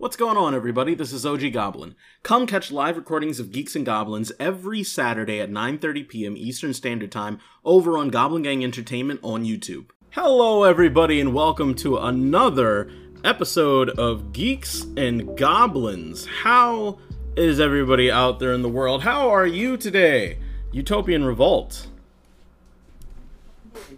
[0.00, 0.94] What's going on, everybody?
[0.94, 1.94] This is OG Goblin.
[2.22, 6.38] Come catch live recordings of Geeks and Goblins every Saturday at 9:30 p.m.
[6.38, 9.90] Eastern Standard Time over on Goblin Gang Entertainment on YouTube.
[10.12, 12.90] Hello, everybody, and welcome to another
[13.24, 16.24] episode of Geeks and Goblins.
[16.24, 16.98] How
[17.36, 19.02] is everybody out there in the world?
[19.02, 20.38] How are you today?
[20.72, 21.88] Utopian Revolt.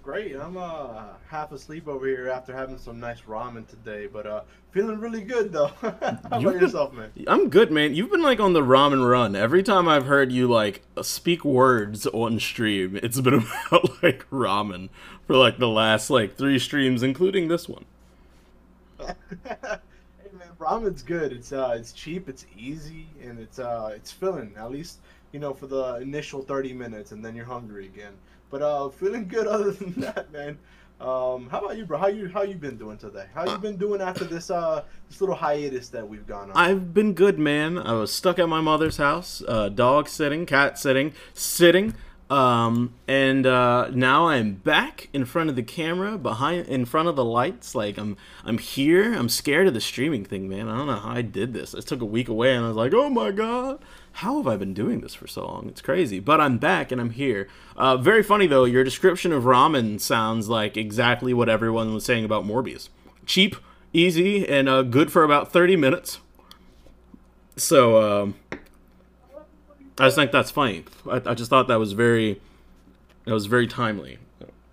[0.03, 0.35] Great.
[0.35, 4.41] I'm uh half asleep over here after having some nice ramen today, but uh
[4.73, 5.69] feeling really good though.
[5.81, 7.13] How about You've been- yourself, man?
[7.29, 7.95] I'm good, man.
[7.95, 9.37] You've been like on the ramen run.
[9.37, 13.35] Every time I've heard you like speak words on stream, it's been
[13.69, 14.89] about like ramen
[15.29, 17.85] for like the last like three streams, including this one.
[18.99, 19.15] hey
[20.33, 21.31] man, ramen's good.
[21.33, 24.53] It's uh it's cheap, it's easy, and it's uh it's filling.
[24.57, 24.99] At least
[25.31, 28.15] you know for the initial 30 minutes, and then you're hungry again.
[28.53, 30.59] But uh feeling good other than that, man.
[31.01, 31.99] Um, how about you, bro?
[31.99, 33.27] How you how you been doing today?
[33.35, 36.57] How you been doing after this uh this little hiatus that we've gone on?
[36.57, 37.77] I've been good, man.
[37.79, 41.95] I was stuck at my mother's house, uh, dog sitting, cat sitting, sitting,
[42.33, 47.15] um, and uh, now I'm back in front of the camera, behind, in front of
[47.15, 47.75] the lights.
[47.75, 49.13] Like I'm, I'm here.
[49.13, 50.67] I'm scared of the streaming thing, man.
[50.67, 51.75] I don't know how I did this.
[51.75, 53.81] I took a week away, and I was like, oh my god,
[54.13, 55.69] how have I been doing this for so long?
[55.69, 56.21] It's crazy.
[56.21, 57.49] But I'm back, and I'm here.
[57.77, 58.65] Uh, very funny though.
[58.65, 62.89] Your description of ramen sounds like exactly what everyone was saying about Morbius.
[63.25, 63.57] Cheap,
[63.93, 66.19] easy, and uh, good for about 30 minutes.
[67.57, 68.35] So um,
[69.99, 70.85] I just think that's funny.
[71.11, 72.41] I, I just thought that was very,
[73.25, 74.19] that was very timely.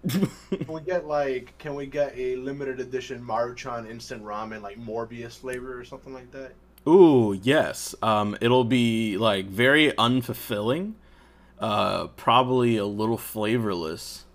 [0.08, 0.30] Can
[0.70, 5.78] we get like can we get a limited edition Maruchan instant ramen like Morbius flavor
[5.78, 6.54] or something like that?
[6.88, 7.94] Ooh, yes.
[8.02, 10.94] Um, it'll be like very unfulfilling,
[11.60, 14.26] uh, probably a little flavorless,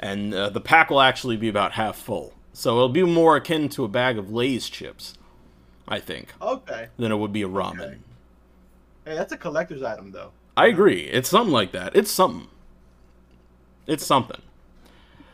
[0.00, 2.32] and uh, the pack will actually be about half full.
[2.52, 5.14] So it'll be more akin to a bag of Lay's chips,
[5.88, 6.88] I think, Okay.
[6.98, 7.80] than it would be a ramen.
[7.80, 7.96] Okay.
[9.04, 10.32] Hey, that's a collector's item though.
[10.56, 11.02] I agree.
[11.02, 11.96] It's something like that.
[11.96, 12.48] It's something.
[13.86, 14.40] It's something.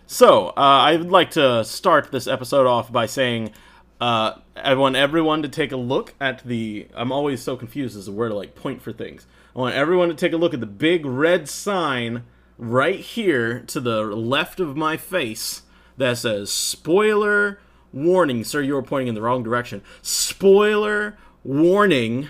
[0.06, 3.52] So, uh, I would like to start this episode off by saying
[4.00, 6.88] uh, I want everyone to take a look at the.
[6.94, 9.26] I'm always so confused as to where to like point for things.
[9.56, 12.25] I want everyone to take a look at the big red sign
[12.56, 15.62] right here to the left of my face
[15.97, 17.59] that says "Spoiler
[17.92, 19.82] Warning." Sir, you were pointing in the wrong direction.
[20.00, 22.28] Spoiler warning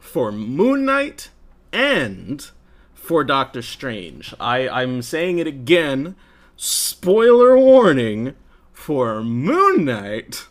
[0.00, 1.30] for Moon Knight
[1.72, 2.50] and
[2.92, 4.34] for Doctor Strange.
[4.40, 6.16] I, I'm saying it again.
[6.56, 8.34] Spoiler warning
[8.72, 10.46] for Moon Knight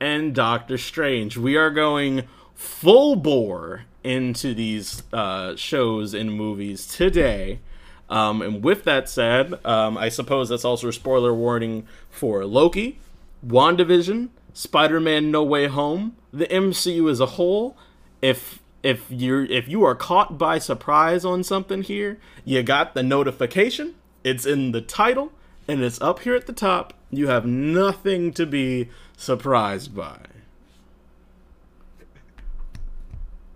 [0.00, 1.36] and Doctor Strange.
[1.36, 2.24] We are going
[2.54, 7.60] full bore into these uh, shows and movies today.
[8.08, 12.98] Um, and with that said, um, I suppose that's also a spoiler warning for Loki,
[13.46, 17.76] WandaVision, Spider-Man: No Way Home, the MCU as a whole.
[18.20, 23.02] If if you're if you are caught by surprise on something here, you got the
[23.02, 23.94] notification.
[24.24, 25.32] It's in the title
[25.68, 26.94] and it's up here at the top.
[27.10, 30.18] You have nothing to be surprised by.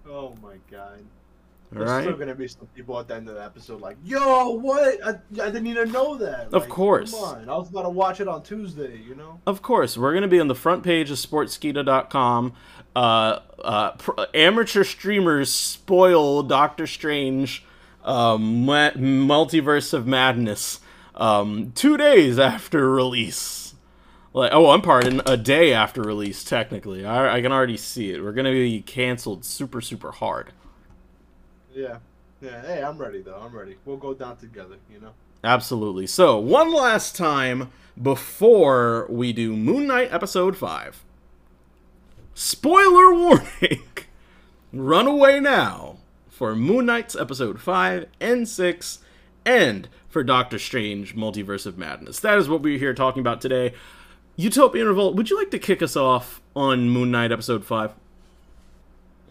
[0.09, 0.99] Oh my god.
[1.73, 2.03] All There's right.
[2.05, 4.99] still gonna be some people at the end of the episode like, "Yo, what?
[5.05, 7.11] I, I didn't even know that." Of Like, course.
[7.13, 9.01] Come on, I was about to watch it on Tuesday.
[9.07, 9.41] You know.
[9.47, 12.53] Of course, we're going to be on the front page of sportskeeda.com.
[12.95, 17.65] Uh, uh, pr- amateur streamers spoil Doctor Strange
[18.05, 20.79] um, Multiverse of Madness
[21.15, 23.75] um, two days after release.
[24.33, 27.07] Like, oh, I'm pardon, a day after release, technically.
[27.07, 28.23] I, I can already see it.
[28.23, 30.53] We're going to be canceled super, super hard.
[31.73, 31.99] Yeah.
[32.41, 32.63] Yeah.
[32.63, 33.41] Hey, I'm ready though.
[33.41, 33.77] I'm ready.
[33.85, 34.77] We'll go down together.
[34.93, 35.13] You know.
[35.43, 36.07] Absolutely.
[36.07, 37.71] So, one last time
[38.01, 41.05] before we do Moon Knight episode 5.
[42.35, 43.83] Spoiler warning!
[44.73, 45.99] Run away now
[46.29, 48.99] for Moon Knight's episode 5 and 6
[49.45, 52.21] and for Doctor Strange Multiverse of Madness.
[52.21, 53.75] That is what we're here talking about today.
[54.37, 57.91] Utopian Revolt, would you like to kick us off on Moon Knight episode 5?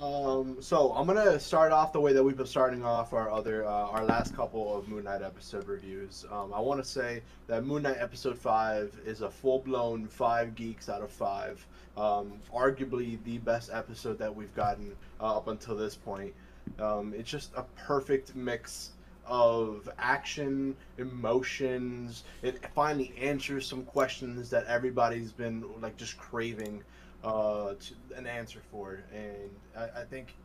[0.02, 3.66] Um, so I'm gonna start off the way that we've been starting off our other,
[3.66, 6.26] uh, our last couple of Moon Knight episode reviews.
[6.30, 10.90] Um, I want to say that Moon Knight episode five is a full-blown five geeks
[10.90, 11.66] out of five.
[11.96, 16.34] Um, arguably the best episode that we've gotten uh, up until this point.
[16.78, 18.92] Um, it's just a perfect mix
[19.26, 22.24] of action, emotions.
[22.42, 26.84] It finally answers some questions that everybody's been like just craving
[27.24, 27.74] uh,
[28.16, 30.36] an answer for, and I, I think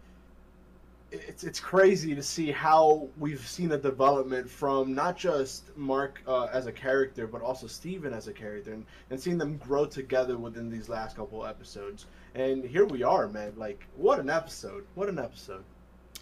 [1.11, 6.45] it's it's crazy to see how we've seen a development from not just Mark uh,
[6.53, 10.37] as a character, but also Steven as a character, and, and seeing them grow together
[10.37, 12.07] within these last couple episodes.
[12.35, 13.55] And here we are, man.
[13.57, 14.85] Like, what an episode!
[14.95, 15.65] What an episode!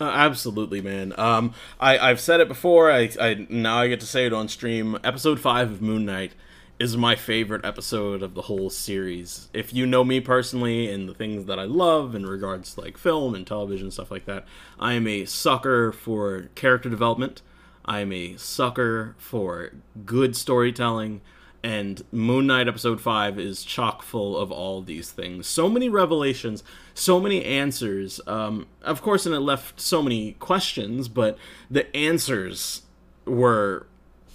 [0.01, 1.15] Uh, absolutely, man.
[1.19, 2.91] Um, I I've said it before.
[2.91, 4.99] I, I now I get to say it on stream.
[5.03, 6.33] Episode five of Moon Knight
[6.79, 9.49] is my favorite episode of the whole series.
[9.55, 12.99] If you know me personally and the things that I love in regards to like
[12.99, 14.45] film and television stuff like that,
[14.79, 17.41] I am a sucker for character development.
[17.87, 19.73] I am a sucker for
[20.05, 21.23] good storytelling
[21.67, 25.49] and Moon Knight episode 5 is chock full of all these things.
[25.49, 26.63] So many revelations,
[26.95, 28.21] so many answers.
[28.25, 31.37] Um, of course, and it left so many questions, but
[31.69, 32.83] the answers
[33.25, 33.89] were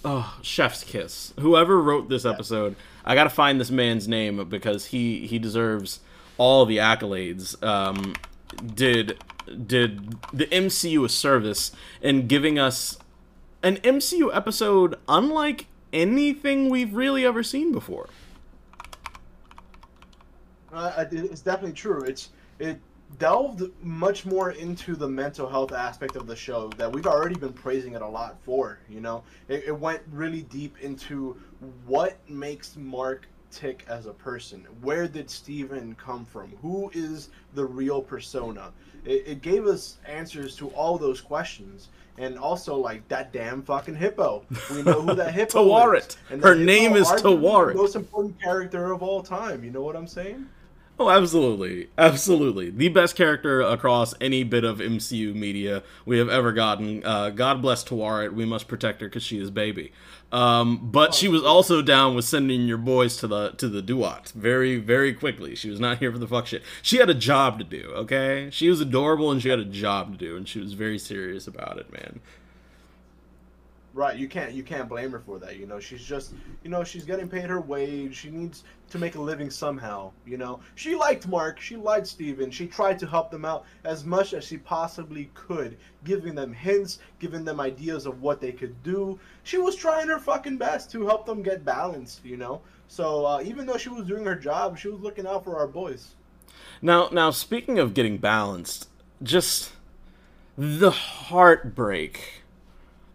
[0.04, 1.32] oh, chef's kiss.
[1.40, 6.00] Whoever wrote this episode, I got to find this man's name because he he deserves
[6.36, 7.60] all the accolades.
[7.64, 8.14] Um,
[8.74, 9.16] did
[9.66, 12.98] did the MCU a service in giving us
[13.62, 18.08] an MCU episode unlike anything we've really ever seen before.
[20.72, 22.02] Uh, it's definitely true.
[22.02, 22.80] It's it
[23.18, 27.52] delved much more into the mental health aspect of the show that we've already been
[27.52, 28.78] praising it a lot for.
[28.88, 31.36] You know, it, it went really deep into
[31.86, 34.66] what makes Mark tick as a person.
[34.80, 36.52] Where did Steven come from?
[36.62, 38.72] Who is the real persona?
[39.04, 41.88] It, it gave us answers to all those questions.
[42.18, 44.44] And also, like that damn fucking hippo.
[44.70, 46.08] We know who that hippo Taweret.
[46.08, 46.16] is.
[46.30, 47.08] And Her that name is.
[47.22, 47.30] The
[47.74, 49.64] most important character of all time.
[49.64, 50.46] You know what I'm saying?
[50.98, 51.88] Oh, absolutely.
[51.98, 52.70] Absolutely.
[52.70, 57.04] The best character across any bit of MCU media we have ever gotten.
[57.04, 58.32] Uh, God bless Taweret.
[58.32, 59.92] We must protect her because she is baby.
[60.30, 64.30] Um, but she was also down with sending your boys to the to the Duat
[64.30, 65.54] very very quickly.
[65.54, 66.62] She was not here for the fuck shit.
[66.80, 67.92] She had a job to do.
[67.94, 70.98] Okay, she was adorable and she had a job to do, and she was very
[70.98, 72.20] serious about it, man.
[73.94, 75.58] Right, you can't you can't blame her for that.
[75.58, 76.32] You know, she's just
[76.64, 78.16] you know she's getting paid her wage.
[78.16, 80.12] She needs to make a living somehow.
[80.26, 82.50] You know, she liked Mark, she liked Steven.
[82.50, 87.00] She tried to help them out as much as she possibly could, giving them hints,
[87.18, 89.20] giving them ideas of what they could do.
[89.42, 92.24] She was trying her fucking best to help them get balanced.
[92.24, 95.44] You know, so uh, even though she was doing her job, she was looking out
[95.44, 96.14] for our boys.
[96.80, 98.88] Now, now speaking of getting balanced,
[99.22, 99.72] just
[100.56, 102.41] the heartbreak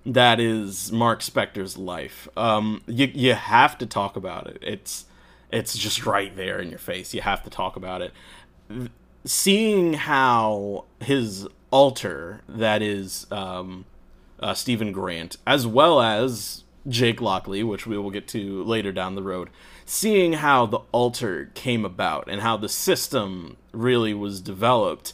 [0.07, 2.27] that is Mark Spector's life.
[2.37, 4.57] Um, you you have to talk about it.
[4.61, 5.05] It's
[5.51, 7.13] it's just right there in your face.
[7.13, 8.13] You have to talk about it.
[9.25, 13.85] Seeing how his alter, that is um,
[14.39, 19.15] uh, Steven Grant, as well as Jake Lockley, which we will get to later down
[19.15, 19.49] the road,
[19.85, 25.13] seeing how the alter came about and how the system really was developed.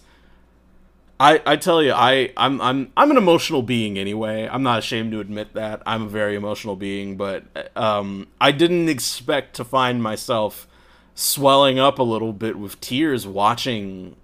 [1.24, 4.46] I, I tell you, I, I'm I'm I'm an emotional being anyway.
[4.52, 5.82] I'm not ashamed to admit that.
[5.86, 7.46] I'm a very emotional being, but
[7.78, 10.68] um, I didn't expect to find myself
[11.16, 14.18] swelling up a little bit with tears watching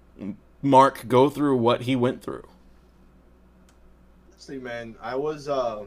[0.60, 2.46] Mark go through what he went through.
[4.32, 5.84] Honestly, man, I was uh,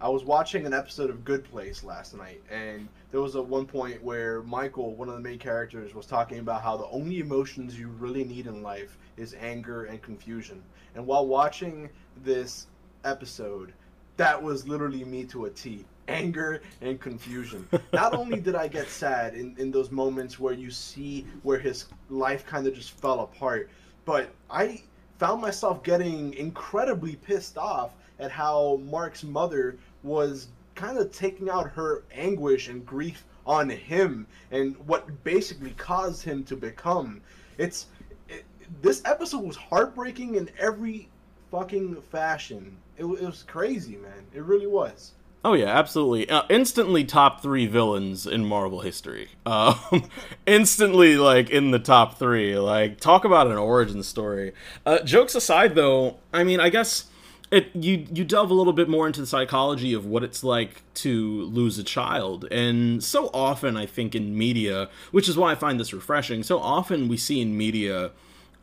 [0.00, 3.66] I was watching an episode of Good Place last night, and there was a one
[3.66, 7.78] point where Michael, one of the main characters, was talking about how the only emotions
[7.78, 10.62] you really need in life is anger and confusion.
[10.94, 11.88] And while watching
[12.22, 12.66] this
[13.04, 13.72] episode,
[14.18, 15.86] that was literally me to a T.
[16.08, 17.68] Anger and confusion.
[17.92, 21.86] Not only did I get sad in, in those moments where you see where his
[22.10, 23.70] life kind of just fell apart,
[24.04, 24.82] but I
[25.18, 31.68] found myself getting incredibly pissed off at how Mark's mother was kind of taking out
[31.72, 37.20] her anguish and grief on him and what basically caused him to become.
[37.58, 37.86] It's
[38.28, 38.44] it,
[38.80, 41.08] this episode was heartbreaking in every
[41.50, 42.76] fucking fashion.
[42.96, 44.24] It, it was crazy, man.
[44.32, 45.12] It really was.
[45.44, 46.30] Oh yeah, absolutely.
[46.30, 49.30] Uh, instantly top three villains in Marvel history.
[49.46, 49.78] Um,
[50.46, 52.56] instantly like in the top three.
[52.56, 54.52] Like talk about an origin story.
[54.86, 57.06] Uh, jokes aside, though, I mean, I guess
[57.50, 60.82] it you you delve a little bit more into the psychology of what it's like
[60.94, 65.54] to lose a child, and so often I think in media, which is why I
[65.54, 66.42] find this refreshing.
[66.42, 68.10] So often we see in media.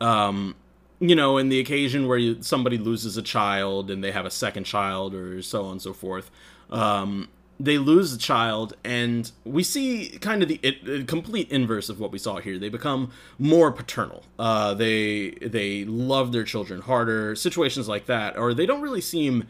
[0.00, 0.54] Um,
[0.98, 4.30] you know, in the occasion where you, somebody loses a child and they have a
[4.30, 6.30] second child or so on and so forth,
[6.70, 7.28] um,
[7.58, 12.12] they lose the child, and we see kind of the it, complete inverse of what
[12.12, 12.58] we saw here.
[12.58, 14.24] They become more paternal.
[14.38, 17.34] Uh, they they love their children harder.
[17.34, 19.44] Situations like that, or they don't really seem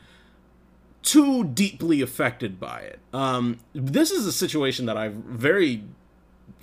[1.02, 2.98] too deeply affected by it.
[3.12, 5.84] Um, this is a situation that I've very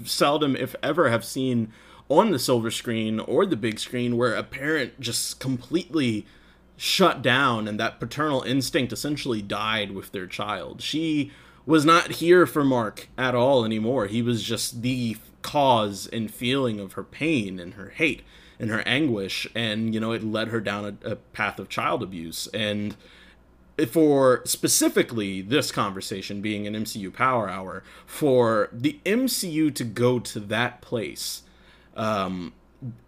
[0.03, 1.71] seldom, if ever, have seen
[2.09, 6.25] on the silver screen or the big screen where a parent just completely
[6.83, 10.81] shut down and that paternal instinct essentially died with their child.
[10.81, 11.31] She
[11.65, 14.07] was not here for Mark at all anymore.
[14.07, 18.21] He was just the cause and feeling of her pain and her hate
[18.59, 22.03] and her anguish and you know it led her down a, a path of child
[22.03, 22.95] abuse and
[23.87, 30.39] for specifically this conversation being an MCU Power Hour, for the MCU to go to
[30.39, 31.41] that place,
[31.95, 32.53] um,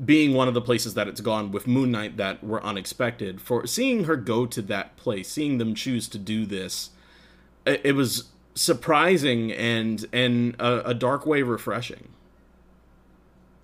[0.04, 3.68] being one of the places that it's gone with Moon Knight that were unexpected, for
[3.68, 6.92] seeing her go to that place, seeing them choose to do this,
[7.66, 12.10] it, it was surprising and and a, a dark way refreshing.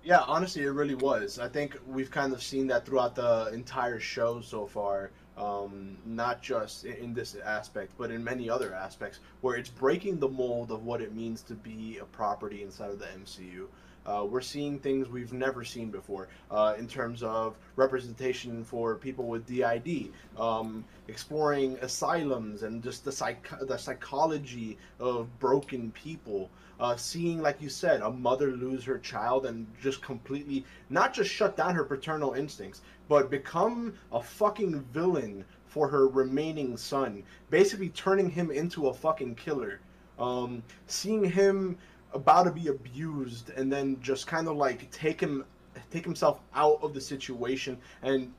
[0.04, 1.38] Yeah, honestly, it really was.
[1.38, 6.42] I think we've kind of seen that throughout the entire show so far um, not
[6.42, 10.84] just in this aspect, but in many other aspects, where it's breaking the mold of
[10.84, 13.66] what it means to be a property inside of the MCU.
[14.06, 19.26] Uh, we're seeing things we've never seen before uh, in terms of representation for people
[19.26, 26.50] with DID, um, exploring asylums and just the, psych- the psychology of broken people.
[26.80, 31.30] Uh, seeing, like you said, a mother lose her child and just completely not just
[31.30, 37.88] shut down her paternal instincts, but become a fucking villain for her remaining son, basically
[37.90, 39.80] turning him into a fucking killer.
[40.18, 41.78] Um, seeing him
[42.14, 45.44] about to be abused and then just kind of like take him
[45.90, 48.32] take himself out of the situation and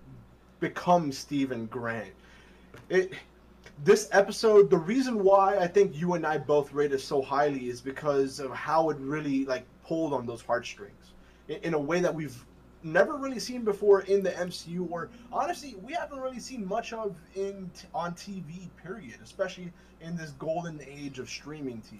[0.59, 2.11] become Steven Grant.
[2.89, 3.13] It
[3.83, 7.69] this episode the reason why I think you and I both rate it so highly
[7.69, 11.13] is because of how it really like pulled on those heartstrings
[11.47, 12.45] in, in a way that we've
[12.83, 17.15] never really seen before in the MCU or honestly we haven't really seen much of
[17.35, 21.99] in on TV period especially in this golden age of streaming TV.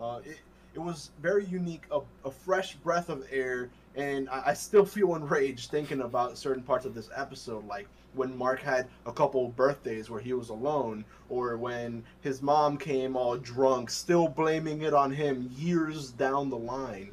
[0.00, 0.38] Uh, it,
[0.76, 5.14] it was very unique, a, a fresh breath of air, and I, I, still feel
[5.14, 10.10] enraged thinking about certain parts of this episode, like when Mark had a couple birthdays
[10.10, 15.10] where he was alone, or when his mom came all drunk, still blaming it on
[15.10, 17.12] him years down the line.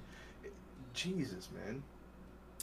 [0.93, 1.84] Jesus, man.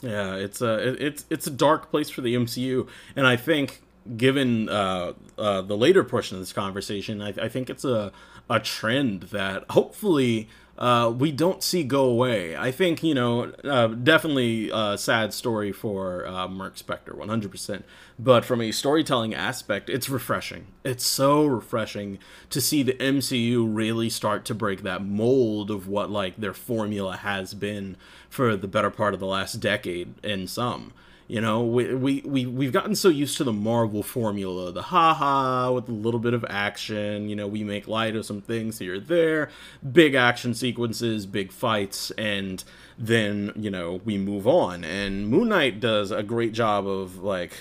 [0.03, 3.81] Yeah, it's a it's it's a dark place for the MCU, and I think
[4.17, 8.11] given uh, uh, the later portion of this conversation, I, I think it's a
[8.51, 10.49] a trend that hopefully
[10.81, 12.57] uh, we don't see go away.
[12.57, 17.83] I think, you know, uh, definitely a sad story for uh, Mark Spector, 100%.
[18.17, 20.65] But from a storytelling aspect, it's refreshing.
[20.83, 22.17] It's so refreshing
[22.49, 27.17] to see the MCU really start to break that mold of what, like, their formula
[27.17, 27.95] has been
[28.27, 30.93] for the better part of the last decade in some.
[31.31, 35.71] You know, we, we, we, we've gotten so used to the Marvel formula, the haha
[35.71, 37.29] with a little bit of action.
[37.29, 39.47] You know, we make light of some things here there,
[39.93, 42.61] big action sequences, big fights, and
[42.97, 44.83] then, you know, we move on.
[44.83, 47.53] And Moon Knight does a great job of, like,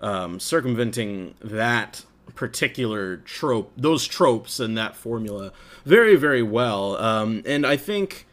[0.00, 2.04] um, circumventing that
[2.34, 5.52] particular trope, those tropes and that formula
[5.84, 6.96] very, very well.
[6.96, 8.26] Um, and I think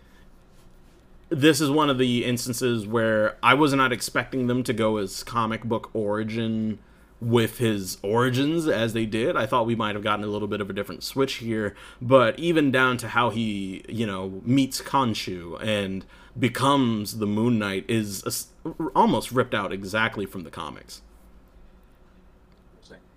[1.32, 5.24] this is one of the instances where I was not expecting them to go as
[5.24, 6.80] comic book origin
[7.22, 9.38] with his origins as they did.
[9.38, 12.38] I thought we might have gotten a little bit of a different switch here, but
[12.38, 16.04] even down to how he, you know, meets Khonshu and
[16.38, 18.48] becomes the Moon Knight is
[18.94, 21.02] almost ripped out exactly from the comics.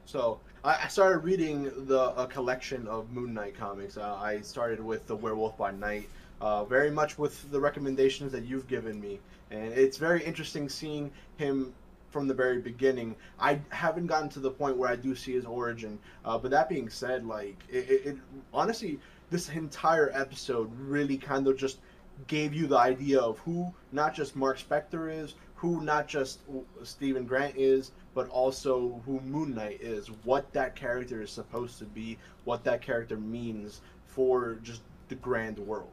[0.05, 3.97] So I started reading the a collection of Moon Knight comics.
[3.97, 6.09] Uh, I started with the Werewolf by Night
[6.45, 9.19] uh, very much with the recommendations that you've given me.
[9.51, 11.73] And it's very interesting seeing him
[12.11, 13.17] from the very beginning.
[13.41, 15.99] I haven't gotten to the point where I do see his origin.
[16.23, 18.17] Uh, but that being said, like, it, it, it,
[18.53, 21.79] honestly, this entire episode really kind of just
[22.27, 26.41] gave you the idea of who not just Mark Spector is, who not just
[26.83, 31.87] Steven Grant is, but also who Moon Knight is, what that character is supposed to
[31.87, 35.89] be, what that character means for just the grand world.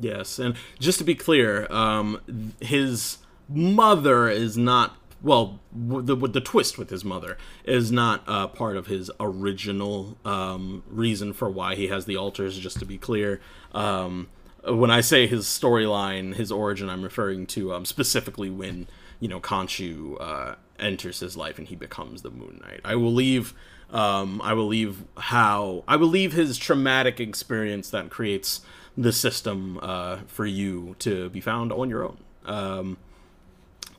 [0.00, 5.60] Yes, and just to be clear, um, his mother is not well.
[5.72, 11.34] The the twist with his mother is not uh, part of his original um, reason
[11.34, 12.58] for why he has the alters.
[12.58, 13.40] Just to be clear,
[13.72, 14.28] um,
[14.66, 18.86] when I say his storyline, his origin, I'm referring to um, specifically when
[19.20, 22.80] you know Khonshu uh, enters his life and he becomes the Moon Knight.
[22.84, 23.52] I will leave.
[23.90, 28.60] Um, I will leave how I will leave his traumatic experience that creates
[28.96, 32.18] the system uh, for you to be found on your own.
[32.44, 32.96] Um,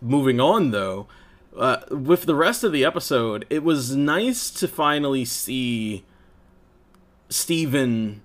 [0.01, 1.07] moving on, though,
[1.57, 6.03] uh, with the rest of the episode, it was nice to finally see
[7.29, 8.21] Steven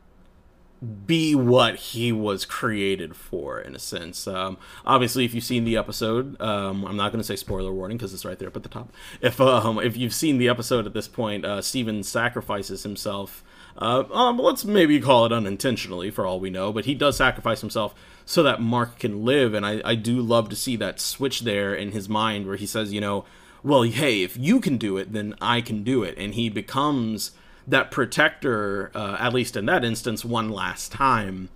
[1.07, 5.75] be what he was created for in a sense um, obviously if you've seen the
[5.75, 8.63] episode um, i'm not going to say spoiler warning because it's right there up at
[8.63, 8.93] the top
[9.23, 13.43] if um, if you've seen the episode at this point uh, steven sacrifices himself
[13.79, 17.61] Uh, um, let's maybe call it unintentionally for all we know, but he does sacrifice
[17.61, 19.55] himself so that Mark can live.
[19.55, 22.67] And I, I do love to see that switch there in his mind where he
[22.67, 23.25] says, you know,
[23.63, 26.17] well, hey, if you can do it, then I can do it.
[26.17, 27.33] And he becomes
[27.67, 31.49] that protector, uh, at least in that instance, one last time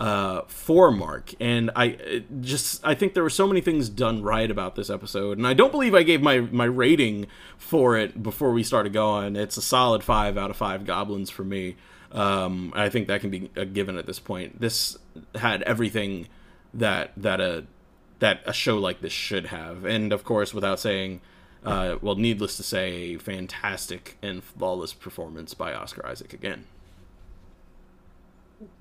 [0.00, 1.34] uh, for Mark.
[1.38, 5.36] And I just I think there were so many things done right about this episode,
[5.36, 7.26] and I don't believe I gave my my rating
[7.58, 9.36] for it before we started going.
[9.36, 11.76] It's a solid five out of five goblins for me.
[12.12, 14.58] Um, I think that can be a given at this point.
[14.58, 14.96] This
[15.34, 16.28] had everything
[16.72, 17.66] that that a
[18.20, 21.20] that a show like this should have, and of course, without saying.
[21.62, 26.64] Uh, well, needless to say, fantastic and flawless performance by Oscar Isaac again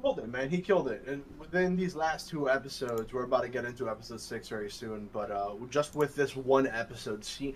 [0.02, 0.50] killed it, man.
[0.50, 1.04] He killed it.
[1.08, 5.10] And within these last two episodes, we're about to get into episode six very soon.
[5.14, 7.56] But uh, just with this one episode, see,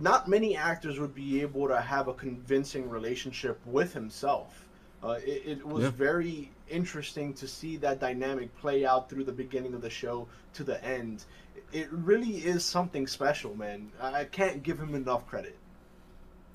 [0.00, 4.66] not many actors would be able to have a convincing relationship with himself.
[5.02, 5.90] Uh, it, it, was yeah.
[5.90, 10.62] very interesting to see that dynamic play out through the beginning of the show to
[10.62, 11.24] the end.
[11.72, 13.90] It really is something special, man.
[14.00, 15.56] I can't give him enough credit.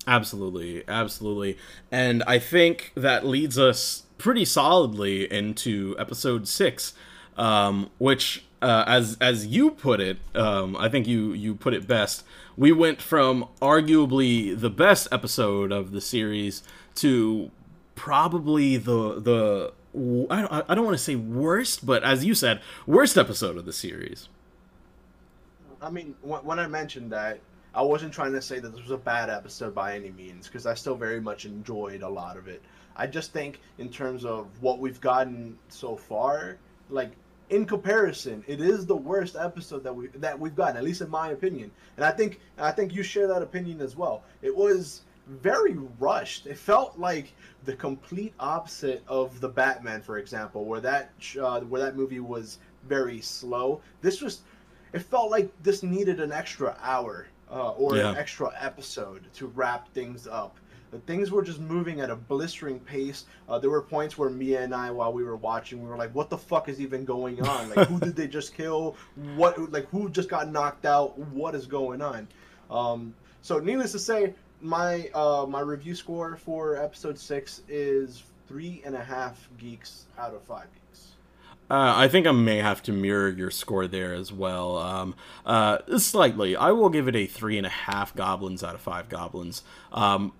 [0.06, 1.58] Absolutely, absolutely.
[1.90, 6.94] And I think that leads us pretty solidly into episode six,
[7.36, 11.86] um, which, uh, as as you put it, um, I think you you put it
[11.86, 12.24] best.
[12.56, 16.62] We went from arguably the best episode of the series
[16.96, 17.50] to
[17.94, 19.72] probably the the
[20.30, 23.64] I don't, I don't want to say worst, but as you said, worst episode of
[23.64, 24.28] the series.
[25.80, 27.40] I mean, when I mentioned that,
[27.74, 30.66] I wasn't trying to say that this was a bad episode by any means, because
[30.66, 32.62] I still very much enjoyed a lot of it.
[32.96, 37.12] I just think in terms of what we've gotten so far, like
[37.50, 41.10] in comparison, it is the worst episode that we that we've gotten, at least in
[41.10, 41.70] my opinion.
[41.96, 44.22] And I think I think you share that opinion as well.
[44.42, 46.46] It was very rushed.
[46.46, 47.32] It felt like
[47.64, 51.10] the complete opposite of the Batman, for example, where that
[51.40, 53.80] uh, where that movie was very slow.
[54.00, 54.42] This was,
[54.92, 58.10] it felt like this needed an extra hour uh, or yeah.
[58.10, 60.58] an extra episode to wrap things up
[61.04, 63.24] things were just moving at a blistering pace.
[63.48, 66.14] Uh, there were points where Mia and I, while we were watching, we were like,
[66.14, 67.70] "What the fuck is even going on?
[67.70, 68.96] Like, who did they just kill?
[69.36, 69.72] What?
[69.72, 71.18] Like, who just got knocked out?
[71.18, 72.28] What is going on?"
[72.70, 78.82] Um, so, needless to say, my uh, my review score for episode six is three
[78.84, 81.12] and a half geeks out of five geeks.
[81.68, 84.76] Uh, I think I may have to mirror your score there as well.
[84.78, 86.54] Um, uh, slightly.
[86.54, 89.64] I will give it a three and a half goblins out of five goblins.
[89.92, 90.32] Um,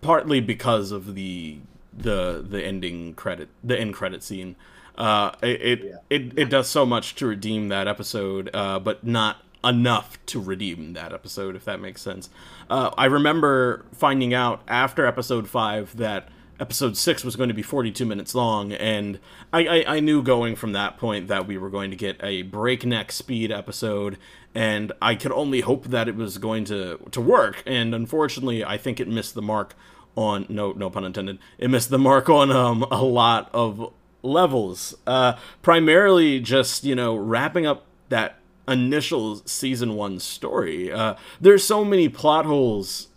[0.00, 1.58] partly because of the
[1.96, 4.56] the the ending credit the end credit scene.
[4.96, 5.96] Uh, it it, yeah.
[6.10, 10.92] it, it does so much to redeem that episode, uh, but not enough to redeem
[10.92, 12.30] that episode, if that makes sense.
[12.70, 16.28] Uh, I remember finding out after episode five that
[16.60, 19.18] episode six was going to be 42 minutes long, and
[19.52, 22.42] I, I, I, knew going from that point that we were going to get a
[22.42, 24.18] breakneck speed episode,
[24.54, 27.62] and I could only hope that it was going to, to work.
[27.66, 29.74] And unfortunately, I think it missed the mark
[30.16, 31.38] on no no pun intended.
[31.58, 33.92] It missed the mark on um, a lot of
[34.22, 34.96] levels.
[35.06, 40.92] Uh, primarily, just you know wrapping up that initial season one story.
[40.92, 43.08] Uh, there's so many plot holes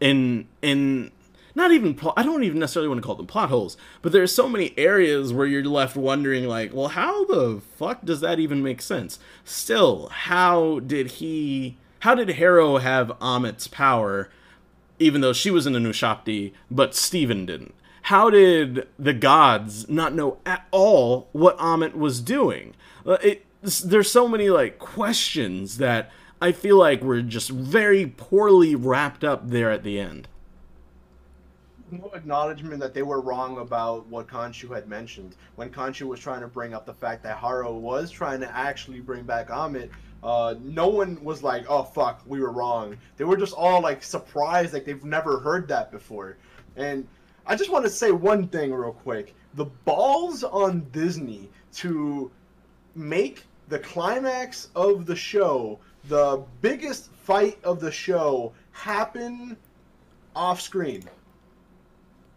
[0.00, 1.10] in in
[1.54, 4.48] not even I don't even necessarily want to call them plot holes, but there's so
[4.48, 8.82] many areas where you're left wondering like, well, how the fuck does that even make
[8.82, 9.18] sense?
[9.44, 14.30] Still, how did he how did Harrow have Ammit's power
[14.98, 17.74] even though she was in an ushabti, but Steven didn't?
[18.02, 22.74] How did the gods not know at all what Ammit was doing?
[23.06, 26.10] Uh, it, there's so many like questions that
[26.40, 30.28] I feel like were just very poorly wrapped up there at the end
[31.92, 35.36] no acknowledgement that they were wrong about what Khonshu had mentioned.
[35.56, 39.00] When Khonshu was trying to bring up the fact that Harrow was trying to actually
[39.00, 39.90] bring back Ammit,
[40.22, 44.02] uh, no one was like, "Oh fuck, we were wrong." They were just all like
[44.02, 46.36] surprised, like they've never heard that before.
[46.76, 47.06] And
[47.46, 52.30] I just want to say one thing real quick: the balls on Disney to
[52.94, 59.56] make the climax of the show, the biggest fight of the show, happen
[60.34, 61.08] off screen.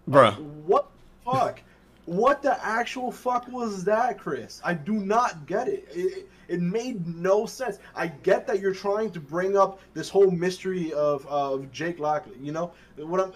[0.09, 0.37] Bruh.
[0.65, 0.89] what
[1.23, 1.61] fuck?
[2.05, 4.61] what the actual fuck was that, Chris?
[4.63, 5.87] I do not get it.
[5.91, 6.29] it.
[6.49, 7.79] It made no sense.
[7.95, 12.35] I get that you're trying to bring up this whole mystery of of Jake Lockley.
[12.41, 13.33] You know what I'm.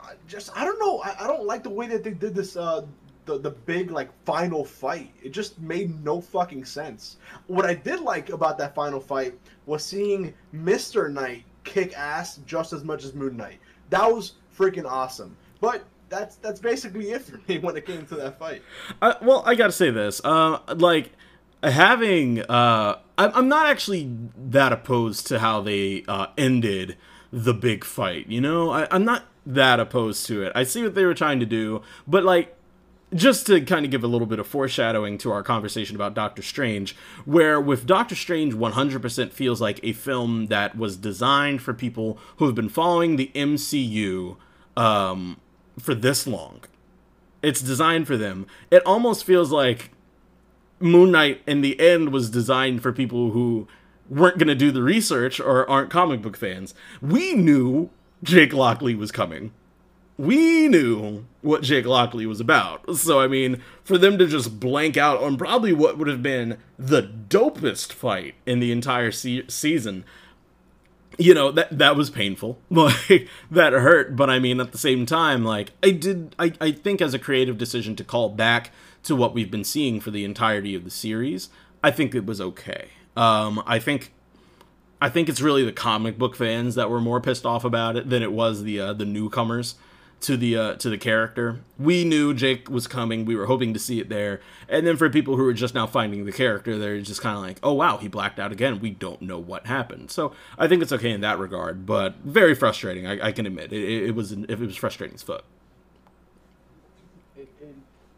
[0.00, 1.00] I just I don't know.
[1.02, 2.56] I, I don't like the way that they did this.
[2.56, 2.86] Uh,
[3.26, 5.10] the the big like final fight.
[5.22, 7.16] It just made no fucking sense.
[7.46, 9.34] What I did like about that final fight
[9.66, 13.58] was seeing Mister Knight kick ass just as much as Moon Knight.
[13.90, 15.36] That was freaking awesome.
[15.60, 18.62] But that's that's basically it for me when it came to that fight.
[19.00, 21.12] Uh, well, I gotta say this, uh, like
[21.62, 26.96] having, uh, I'm, I'm not actually that opposed to how they uh, ended
[27.32, 28.26] the big fight.
[28.28, 30.52] You know, I, I'm not that opposed to it.
[30.54, 32.56] I see what they were trying to do, but like
[33.14, 36.42] just to kind of give a little bit of foreshadowing to our conversation about Doctor
[36.42, 42.18] Strange, where with Doctor Strange 100% feels like a film that was designed for people
[42.38, 44.36] who have been following the MCU
[44.76, 45.40] um,
[45.78, 46.60] for this long.
[47.42, 48.46] It's designed for them.
[48.70, 49.90] It almost feels like
[50.80, 53.68] Moon Knight in the end was designed for people who
[54.08, 56.74] weren't going to do the research or aren't comic book fans.
[57.02, 57.90] We knew
[58.22, 59.52] Jake Lockley was coming
[60.16, 62.96] we knew what Jake Lockley was about.
[62.96, 66.58] So, I mean, for them to just blank out on probably what would have been
[66.78, 70.04] the dopest fight in the entire se- season,
[71.18, 72.58] you know, that that was painful.
[72.70, 74.16] Like, that hurt.
[74.16, 77.18] But I mean, at the same time, like, I did, I, I think as a
[77.18, 78.70] creative decision to call back
[79.04, 81.48] to what we've been seeing for the entirety of the series,
[81.82, 82.88] I think it was okay.
[83.16, 84.12] Um, I think
[85.00, 88.08] I think it's really the comic book fans that were more pissed off about it
[88.08, 89.74] than it was the uh, the newcomers
[90.20, 91.60] to the uh, to the character.
[91.78, 93.24] We knew Jake was coming.
[93.24, 94.40] We were hoping to see it there.
[94.68, 97.42] And then for people who are just now finding the character, they're just kind of
[97.42, 98.80] like, "Oh wow, he blacked out again.
[98.80, 102.54] We don't know what happened." So I think it's okay in that regard, but very
[102.54, 103.06] frustrating.
[103.06, 105.44] I, I can admit it, it, it was it was frustrating as fuck.
[107.36, 107.48] It,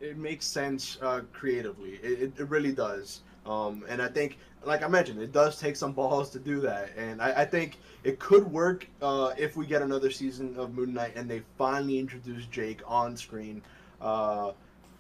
[0.01, 1.99] it, makes sense uh, creatively.
[2.03, 3.23] It, it really does.
[3.45, 6.91] Um, and I think, like I mentioned, it does take some balls to do that.
[6.97, 10.93] And I, I think it could work uh, if we get another season of Moon
[10.93, 13.63] Knight and they finally introduce Jake on screen.
[14.01, 14.53] Uh,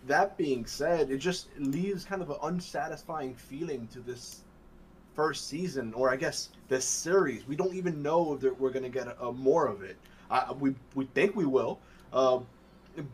[0.07, 4.42] that being said, it just leaves kind of an unsatisfying feeling to this
[5.14, 7.46] first season, or I guess this series.
[7.48, 9.96] We don't even know if we're going to get a, a more of it.
[10.61, 11.81] we we think we will,
[12.12, 12.38] uh,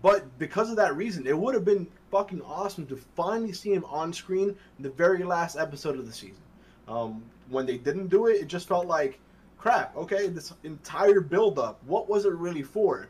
[0.02, 3.84] but because of that reason, it would have been fucking awesome to finally see him
[3.86, 6.41] on screen in the very last episode of the season.
[6.92, 9.18] Um, when they didn't do it, it just felt like
[9.58, 9.96] crap.
[9.96, 13.08] Okay, this entire build up, what was it really for?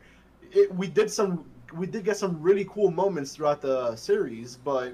[0.51, 4.93] It, we did some, we did get some really cool moments throughout the series, but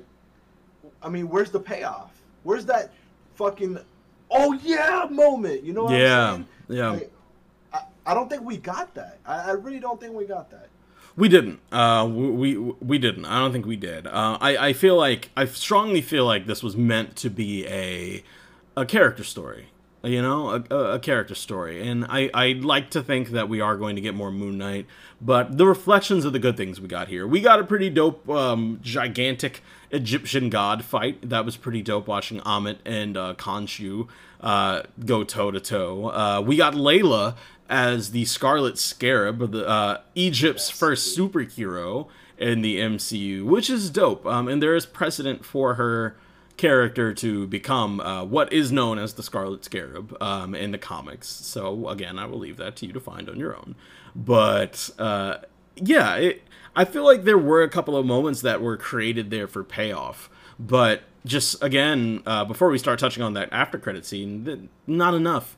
[1.04, 2.12] I mean, where's the payoff?
[2.44, 2.92] Where's that
[3.36, 3.80] fucking
[4.32, 5.64] oh yeah moment?
[5.64, 6.80] You know what yeah, I'm saying?
[6.80, 7.08] Yeah, yeah.
[7.74, 9.20] I, I don't think we got that.
[9.26, 10.70] I, I really don't think we got that.
[11.16, 11.60] We didn't.
[11.72, 13.26] Uh, we, we we didn't.
[13.26, 14.08] I don't think we did.
[14.08, 18.24] Uh, I I feel like I strongly feel like this was meant to be a
[18.80, 19.68] a character story.
[20.02, 23.76] You know, a, a character story, and I I'd like to think that we are
[23.76, 24.86] going to get more Moon Knight,
[25.20, 27.28] but the reflections of the good things we got here.
[27.28, 29.62] We got a pretty dope, um, gigantic
[29.92, 31.30] Egyptian god fight.
[31.30, 32.08] That was pretty dope.
[32.08, 34.08] Watching Ammit and uh, Khonshu
[34.40, 36.42] uh, go toe to toe.
[36.48, 37.36] We got Layla
[37.70, 44.26] as the Scarlet Scarab, the uh, Egypt's first superhero in the MCU, which is dope.
[44.26, 46.16] Um, and there is precedent for her
[46.60, 51.28] character to become uh, what is known as the Scarlet Scarab um, in the comics.
[51.28, 53.76] So again, I will leave that to you to find on your own.
[54.14, 55.38] But uh,
[55.76, 56.44] yeah, it,
[56.76, 60.30] I feel like there were a couple of moments that were created there for payoff,
[60.60, 65.56] but just again, uh, before we start touching on that after credit scene, not enough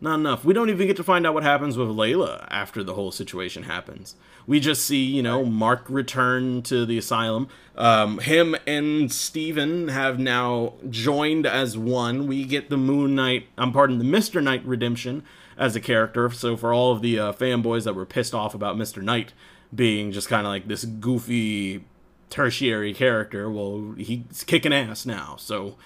[0.00, 0.44] not enough.
[0.44, 3.64] We don't even get to find out what happens with Layla after the whole situation
[3.64, 4.14] happens.
[4.48, 7.48] We just see, you know, Mark return to the asylum.
[7.76, 12.26] Um, him and Steven have now joined as one.
[12.26, 14.42] We get the Moon Knight, I'm pardon, the Mr.
[14.42, 15.22] Knight redemption
[15.58, 16.30] as a character.
[16.30, 19.02] So for all of the uh, fanboys that were pissed off about Mr.
[19.02, 19.34] Knight
[19.74, 21.84] being just kind of like this goofy
[22.30, 25.36] tertiary character, well, he's kicking ass now.
[25.38, 25.76] So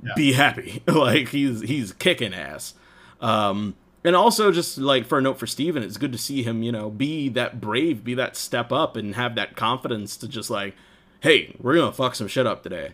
[0.00, 0.12] yeah.
[0.14, 0.80] be happy.
[0.86, 2.74] like he's he's kicking ass.
[3.20, 6.62] Um, and also just like for a note for Steven, it's good to see him,
[6.62, 10.50] you know, be that brave, be that step up and have that confidence to just
[10.50, 10.74] like,
[11.20, 12.92] hey, we're gonna fuck some shit up today.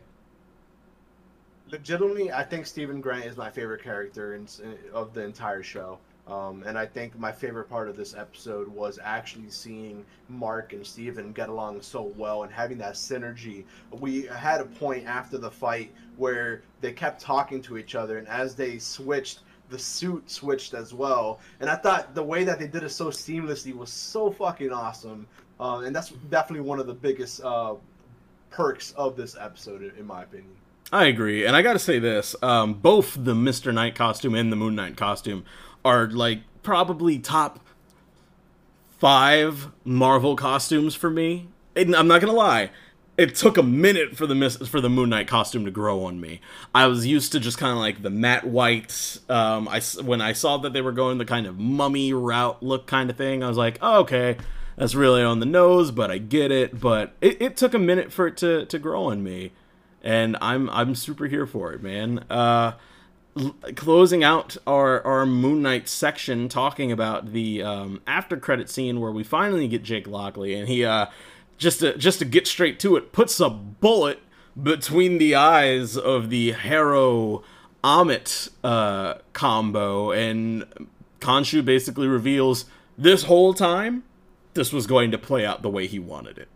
[1.70, 5.98] Legitimately, I think Steven Grant is my favorite character in, in, of the entire show.
[6.26, 10.86] Um, and I think my favorite part of this episode was actually seeing Mark and
[10.86, 13.64] Steven get along so well and having that synergy.
[13.92, 18.28] We had a point after the fight where they kept talking to each other, and
[18.28, 21.40] as they switched, the suit switched as well.
[21.60, 25.26] And I thought the way that they did it so seamlessly was so fucking awesome.
[25.60, 27.74] Uh, and that's definitely one of the biggest uh,
[28.50, 30.50] perks of this episode, in my opinion.
[30.90, 34.50] I agree, and I got to say this: um, both the Mister Knight costume and
[34.50, 35.44] the Moon Knight costume
[35.84, 37.60] are like probably top
[38.96, 41.48] five Marvel costumes for me.
[41.76, 42.70] And I'm not gonna lie,
[43.18, 46.40] it took a minute for the for the Moon Knight costume to grow on me.
[46.72, 49.18] I was used to just kind of like the matte white.
[49.28, 52.86] Um, I when I saw that they were going the kind of mummy route look
[52.86, 54.36] kind of thing, I was like, oh, okay,
[54.76, 56.80] that's really on the nose, but I get it.
[56.80, 59.50] But it, it took a minute for it to, to grow on me,
[60.00, 62.24] and I'm I'm super here for it, man.
[62.30, 62.74] Uh,
[63.74, 69.10] closing out our our Moon Knight section, talking about the um, after credit scene where
[69.10, 71.06] we finally get Jake Lockley, and he uh,
[71.58, 74.20] just to just to get straight to it, puts a bullet
[74.60, 77.42] between the eyes of the Harrow
[77.84, 80.64] Ammit uh, combo, and
[81.20, 82.64] Khonshu basically reveals
[82.96, 84.04] this whole time
[84.54, 86.48] this was going to play out the way he wanted it.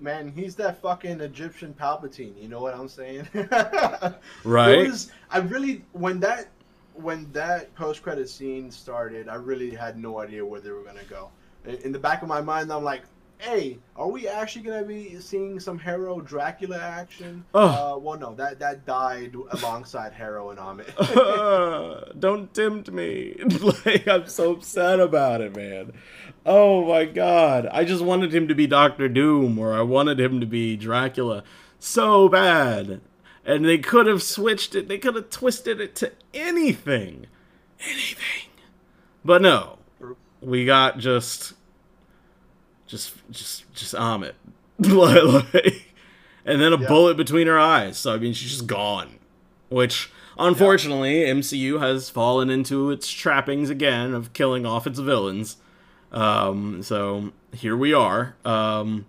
[0.00, 2.40] Man, he's that fucking Egyptian Palpatine.
[2.40, 3.26] You know what I'm saying?
[4.44, 4.88] right.
[4.88, 6.48] Was, I really when that
[6.94, 11.04] when that post credit scene started, I really had no idea where they were gonna
[11.08, 11.30] go.
[11.64, 13.04] In the back of my mind, I'm like,
[13.44, 17.44] hey, are we actually gonna be seeing some Harrow Dracula action?
[17.52, 22.10] Uh, well, no, that that died alongside Harrow and Ammit.
[22.20, 23.36] don't tempt me.
[23.84, 25.92] like I'm so upset about it, man.
[26.46, 30.40] Oh my god, I just wanted him to be Doctor Doom, or I wanted him
[30.40, 31.44] to be Dracula,
[31.78, 33.00] so bad.
[33.46, 34.88] And they could have switched it.
[34.88, 37.26] They could have twisted it to anything,
[37.78, 38.48] anything.
[39.22, 39.78] But no,
[40.40, 41.52] we got just
[42.94, 44.34] just just just Ammit.
[44.78, 45.94] like,
[46.44, 46.88] and then a yeah.
[46.88, 47.98] bullet between her eyes.
[47.98, 49.18] So I mean she's just gone.
[49.68, 51.32] Which unfortunately yeah.
[51.32, 55.56] MCU has fallen into its trappings again of killing off its villains.
[56.12, 58.36] Um, so here we are.
[58.44, 59.06] Um,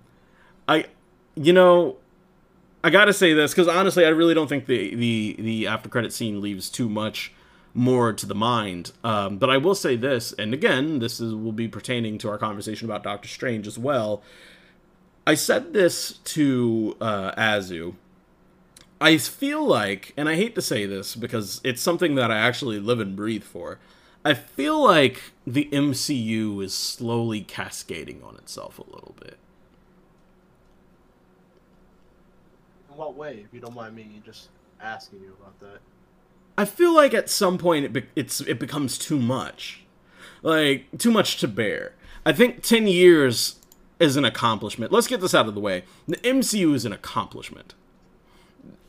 [0.67, 0.85] I
[1.35, 1.97] you know
[2.83, 6.11] I gotta say this because honestly, I really don't think the the the after credit
[6.11, 7.33] scene leaves too much
[7.75, 8.93] more to the mind.
[9.03, 12.37] Um, but I will say this, and again, this is will be pertaining to our
[12.37, 14.23] conversation about Doctor Strange as well.
[15.27, 17.95] I said this to uh, Azu.
[19.01, 22.79] I feel like, and I hate to say this because it's something that I actually
[22.79, 23.77] live and breathe for.
[24.23, 29.37] I feel like the MCU is slowly cascading on itself a little bit.
[32.89, 34.47] In what way, if you don't mind me just
[34.79, 35.79] asking you about that?
[36.57, 39.83] I feel like at some point it be- it's it becomes too much,
[40.41, 41.93] like too much to bear.
[42.25, 43.59] I think ten years
[43.99, 44.91] is an accomplishment.
[44.91, 45.83] Let's get this out of the way.
[46.07, 47.73] The MCU is an accomplishment.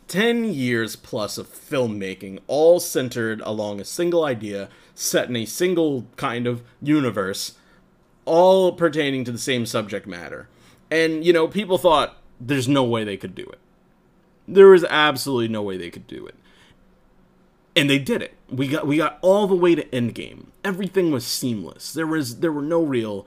[0.07, 6.07] Ten years plus of filmmaking, all centered along a single idea, set in a single
[6.17, 7.55] kind of universe,
[8.25, 10.49] all pertaining to the same subject matter.
[10.89, 13.59] And you know, people thought there's no way they could do it.
[14.47, 16.37] There was absolutely no way they could do it
[17.77, 18.35] and they did it.
[18.49, 20.47] We got we got all the way to Endgame.
[20.65, 21.93] Everything was seamless.
[21.93, 23.27] There was there were no real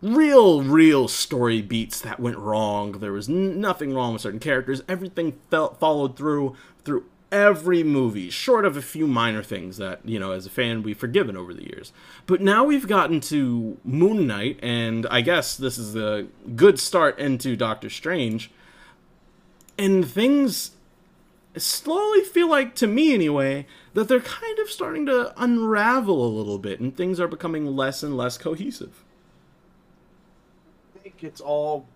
[0.00, 2.92] real real story beats that went wrong.
[2.92, 4.82] There was nothing wrong with certain characters.
[4.88, 10.18] Everything felt followed through through every movie, short of a few minor things that, you
[10.18, 11.92] know, as a fan we've forgiven over the years.
[12.26, 16.26] But now we've gotten to Moon Knight and I guess this is a
[16.56, 18.50] good start into Doctor Strange.
[19.76, 20.72] And things
[21.56, 26.58] slowly feel like, to me anyway, that they're kind of starting to unravel a little
[26.58, 29.04] bit and things are becoming less and less cohesive.
[30.96, 31.86] I think it's all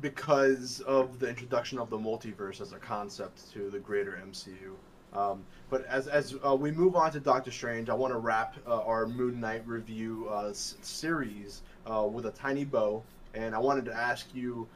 [0.00, 4.74] because of the introduction of the multiverse as a concept to the greater MCU.
[5.12, 8.56] Um, but as, as uh, we move on to Doctor Strange, I want to wrap
[8.66, 13.02] uh, our Moon Knight review uh, s- series uh, with a tiny bow.
[13.34, 14.68] And I wanted to ask you,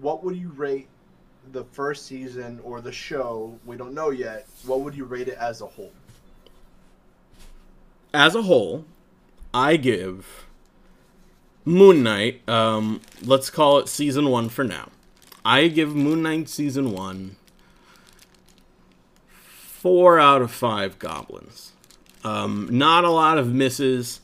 [0.00, 0.88] what would you rate
[1.52, 5.38] the first season or the show, we don't know yet, what would you rate it
[5.38, 5.92] as a whole?
[8.12, 8.84] As a whole,
[9.52, 10.46] I give
[11.64, 14.90] Moon Knight, um, let's call it season one for now.
[15.44, 17.36] I give Moon Knight season one
[19.78, 21.72] four out of five goblins.
[22.24, 24.20] Um, not a lot of misses.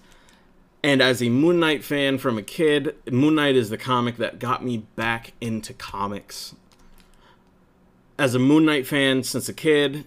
[0.83, 4.39] And as a Moon Knight fan from a kid, Moon Knight is the comic that
[4.39, 6.55] got me back into comics
[8.19, 10.05] as a Moon Knight fan since a kid,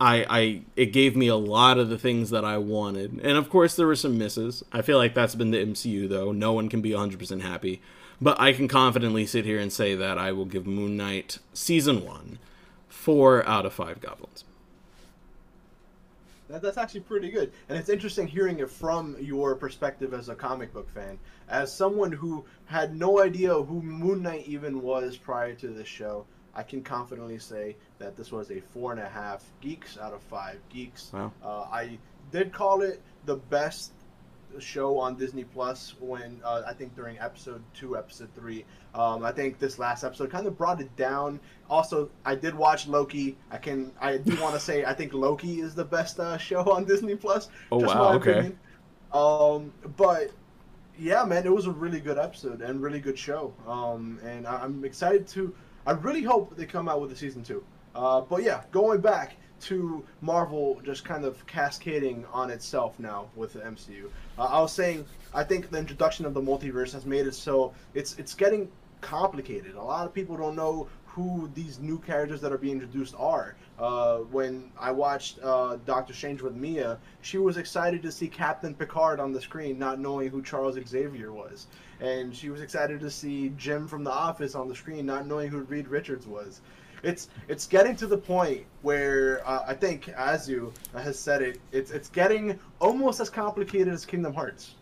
[0.00, 3.20] I, I it gave me a lot of the things that I wanted.
[3.22, 4.62] And of course there were some misses.
[4.72, 6.32] I feel like that's been the MCU though.
[6.32, 7.80] No one can be 100% happy.
[8.20, 12.04] But I can confidently sit here and say that I will give Moon Knight season
[12.04, 12.38] 1
[12.88, 14.44] 4 out of 5 goblins.
[16.48, 17.52] That, that's actually pretty good.
[17.68, 21.18] And it's interesting hearing it from your perspective as a comic book fan.
[21.48, 26.26] As someone who had no idea who Moon Knight even was prior to this show,
[26.58, 30.20] I can confidently say that this was a four and a half geeks out of
[30.22, 31.12] five geeks.
[31.14, 31.32] Wow.
[31.42, 31.98] Uh, I
[32.32, 33.92] did call it the best
[34.58, 38.64] show on Disney Plus when uh, I think during episode two, episode three.
[38.92, 41.38] Um, I think this last episode kind of brought it down.
[41.70, 43.36] Also, I did watch Loki.
[43.52, 46.62] I can I do want to say I think Loki is the best uh, show
[46.72, 47.50] on Disney Plus.
[47.70, 48.14] Oh wow!
[48.14, 48.32] okay.
[48.32, 48.58] Opinion.
[49.12, 50.32] Um, but
[50.98, 53.54] yeah, man, it was a really good episode and really good show.
[53.66, 55.54] Um, and I- I'm excited to.
[55.88, 57.64] I really hope they come out with a season two.
[57.94, 63.54] Uh, but yeah, going back to Marvel, just kind of cascading on itself now with
[63.54, 64.10] the MCU.
[64.38, 67.72] Uh, I was saying, I think the introduction of the multiverse has made it so
[67.94, 68.70] it's it's getting
[69.00, 69.76] complicated.
[69.76, 73.56] A lot of people don't know who these new characters that are being introduced are.
[73.78, 78.74] Uh, when I watched uh, Doctor Strange with Mia, she was excited to see Captain
[78.74, 81.66] Picard on the screen, not knowing who Charles Xavier was.
[82.00, 85.48] And she was excited to see Jim from The Office on the screen, not knowing
[85.48, 86.60] who Reed Richards was.
[87.02, 91.60] It's it's getting to the point where uh, I think Azu has said it.
[91.72, 94.74] It's it's getting almost as complicated as Kingdom Hearts.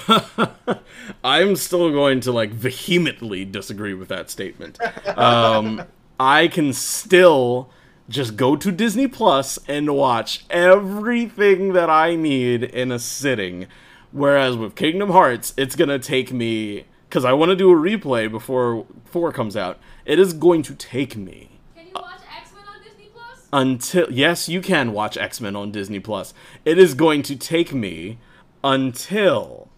[1.24, 4.78] I'm still going to like vehemently disagree with that statement.
[5.18, 5.82] Um,
[6.20, 7.70] I can still
[8.08, 13.66] just go to Disney Plus and watch everything that I need in a sitting.
[14.12, 18.30] Whereas with Kingdom Hearts, it's gonna take me because I want to do a replay
[18.30, 19.78] before four comes out.
[20.06, 23.48] It is going to take me Can you watch X Men on Disney Plus?
[23.52, 26.34] until yes, you can watch X Men on Disney Plus.
[26.64, 28.18] It is going to take me
[28.64, 29.68] until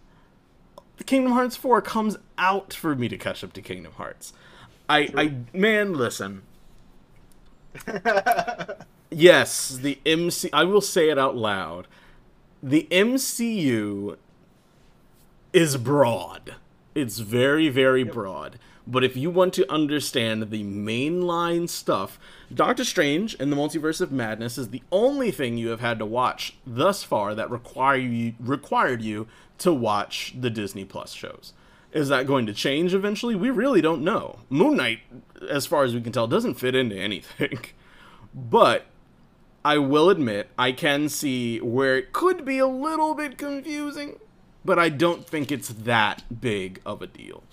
[1.05, 4.33] Kingdom Hearts 4 comes out for me to catch up to Kingdom Hearts.
[4.87, 6.43] I, I, man, listen.
[9.11, 10.49] Yes, the MC.
[10.51, 11.87] I will say it out loud.
[12.61, 14.17] The MCU
[15.55, 16.55] is broad.
[16.93, 18.59] It's very, very broad.
[18.85, 22.19] But if you want to understand the mainline stuff,
[22.53, 26.05] Doctor Strange and the Multiverse of Madness is the only thing you have had to
[26.05, 29.27] watch thus far that require you required you
[29.59, 31.53] to watch the Disney Plus shows.
[31.93, 33.33] Is that going to change eventually?
[33.33, 34.39] We really don't know.
[34.49, 34.99] Moon Knight,
[35.49, 37.59] as far as we can tell, doesn't fit into anything.
[38.33, 38.87] But
[39.63, 44.19] I will admit, I can see where it could be a little bit confusing,
[44.65, 47.43] but I don't think it's that big of a deal.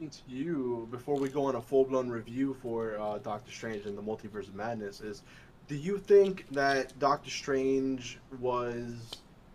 [0.00, 3.96] to you before we go on a full blown review for uh, Doctor Strange and
[3.96, 5.22] the Multiverse of Madness is
[5.68, 9.10] do you think that Doctor Strange was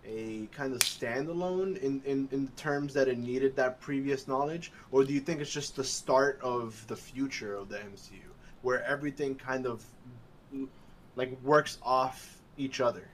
[0.06, 4.72] a kind of standalone in, in, in terms that it needed that previous knowledge?
[4.92, 8.20] Or do you think it's just the start of the future of the MCU
[8.62, 9.86] where everything kind of
[11.16, 13.08] like works off each other?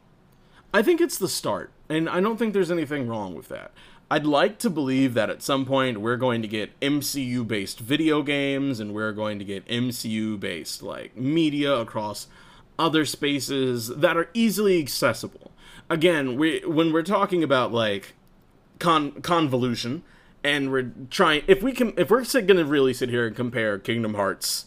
[0.74, 3.72] I think it's the start, and I don't think there's anything wrong with that.
[4.10, 8.22] I'd like to believe that at some point we're going to get MCU based video
[8.22, 12.28] games and we're going to get MCU based like media across
[12.80, 15.52] other spaces that are easily accessible.
[15.90, 18.14] Again, we when we're talking about like
[18.80, 20.04] con- convolution
[20.42, 23.78] and we're trying if we can if we're going to really sit here and compare
[23.78, 24.66] Kingdom Hearts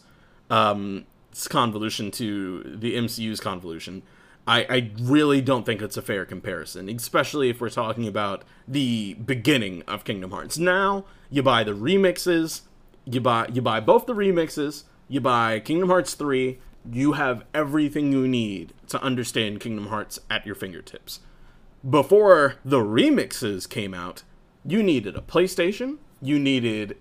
[0.51, 1.05] um
[1.49, 4.03] convolution to the MCU's convolution,
[4.51, 9.13] I, I really don't think it's a fair comparison, especially if we're talking about the
[9.13, 10.57] beginning of Kingdom Hearts.
[10.57, 12.63] Now you buy the remixes,
[13.05, 16.59] you buy you buy both the remixes, you buy Kingdom Hearts 3,
[16.91, 21.21] you have everything you need to understand Kingdom Hearts at your fingertips.
[21.89, 24.23] Before the remixes came out,
[24.65, 26.97] you needed a PlayStation, you needed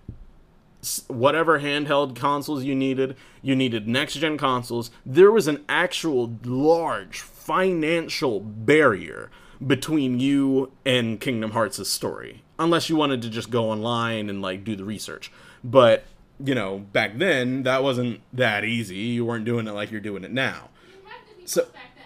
[1.09, 4.91] whatever handheld consoles you needed, you needed next gen consoles.
[5.05, 9.31] There was an actual large financial barrier
[9.67, 14.65] between you and Kingdom Hearts' story, unless you wanted to just go online and like
[14.65, 15.31] do the research.
[15.63, 16.05] But
[16.43, 18.97] you know, back then that wasn't that easy.
[18.97, 20.71] You weren't doing it like you're doing it now.
[20.89, 21.97] You had Disney So- back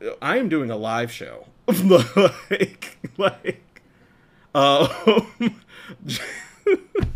[0.00, 0.12] then.
[0.22, 1.46] I am doing a live show.
[1.68, 3.82] like, like,
[4.54, 4.88] um,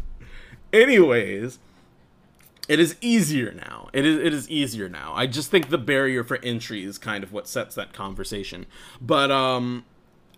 [0.73, 1.59] anyways,
[2.69, 3.89] it is easier now.
[3.93, 5.13] It is it is easier now.
[5.15, 8.67] I just think the barrier for entry is kind of what sets that conversation.
[9.01, 9.85] But um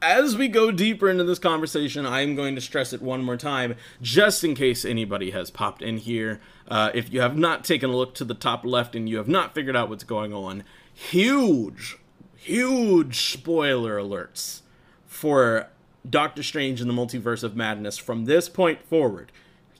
[0.00, 3.74] as we go deeper into this conversation, I'm going to stress it one more time,
[4.00, 6.40] just in case anybody has popped in here.
[6.68, 9.28] Uh, if you have not taken a look to the top left and you have
[9.28, 10.62] not figured out what's going on,
[10.94, 11.98] huge,
[12.36, 14.62] huge spoiler alerts
[15.04, 15.68] for
[16.08, 19.32] Doctor Strange and the Multiverse of Madness from this point forward.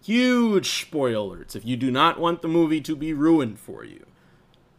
[0.09, 1.55] Huge spoiler alerts.
[1.55, 4.07] If you do not want the movie to be ruined for you,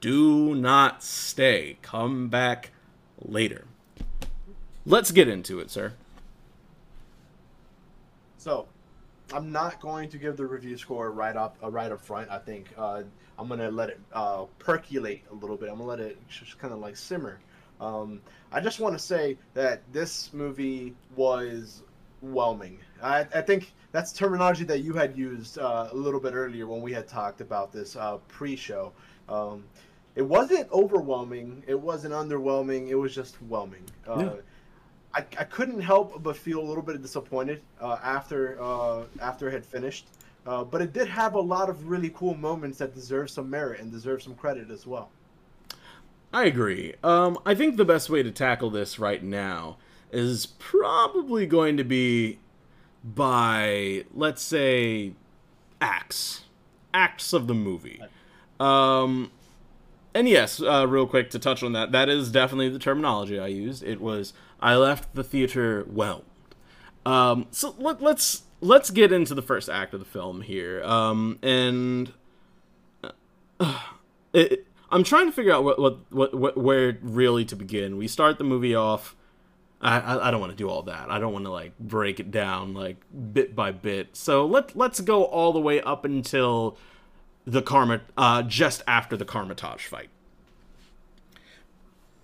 [0.02, 1.78] do not stay.
[1.84, 2.72] Come back
[3.22, 3.66] later.
[4.88, 5.94] Let's get into it, sir.
[8.40, 8.66] So,
[9.32, 12.28] I'm not going to give the review score right up uh, right up front.
[12.32, 13.04] I think uh,
[13.38, 15.70] I'm gonna let it uh, percolate a little bit.
[15.70, 17.38] I'm gonna let it just kind of like simmer.
[17.80, 18.20] Um,
[18.52, 21.84] I just want to say that this movie was
[22.22, 22.80] whelming.
[23.02, 26.82] I, I think that's terminology that you had used uh, a little bit earlier when
[26.82, 28.92] we had talked about this uh, pre-show.
[29.28, 29.64] Um,
[30.16, 31.64] it wasn't overwhelming.
[31.68, 32.90] It wasn't underwhelming.
[32.90, 33.84] It was just whelming.
[34.08, 34.32] Uh, Yeah.
[35.12, 39.54] I, I couldn't help but feel a little bit disappointed uh, after uh, after it
[39.54, 40.08] had finished.
[40.46, 43.80] Uh, but it did have a lot of really cool moments that deserve some merit
[43.80, 45.10] and deserve some credit as well.
[46.32, 46.94] I agree.
[47.04, 49.78] Um, I think the best way to tackle this right now
[50.12, 52.40] is probably going to be
[53.04, 55.14] by, let's say,
[55.80, 56.44] acts.
[56.94, 58.02] Acts of the movie.
[58.60, 59.32] Um,
[60.14, 63.48] and yes, uh, real quick to touch on that, that is definitely the terminology I
[63.48, 63.84] used.
[63.84, 66.24] It was I left the theater whelmed.
[67.06, 70.84] Um, so let, let's let's get into the first act of the film here.
[70.84, 72.12] Um, and
[73.60, 73.80] uh,
[74.34, 77.98] it, I'm trying to figure out what, what, what, what, where really to begin.
[77.98, 79.16] We start the movie off.
[79.82, 81.10] I, I, don't want to do all that.
[81.10, 82.98] I don't want to like break it down like
[83.34, 84.16] bit by bit.
[84.16, 86.78] So let let's go all the way up until
[87.46, 90.10] the karma, uh, just after the Kamar-Taj fight.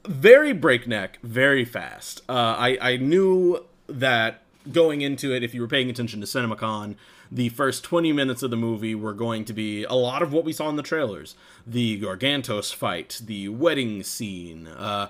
[0.06, 2.22] Very breakneck, very fast.
[2.28, 4.42] Uh, I I knew that
[4.72, 6.96] going into it, if you were paying attention to CinemaCon,
[7.32, 10.44] the first 20 minutes of the movie were going to be a lot of what
[10.44, 11.36] we saw in the trailers
[11.66, 15.10] the Gargantos fight, the wedding scene, uh,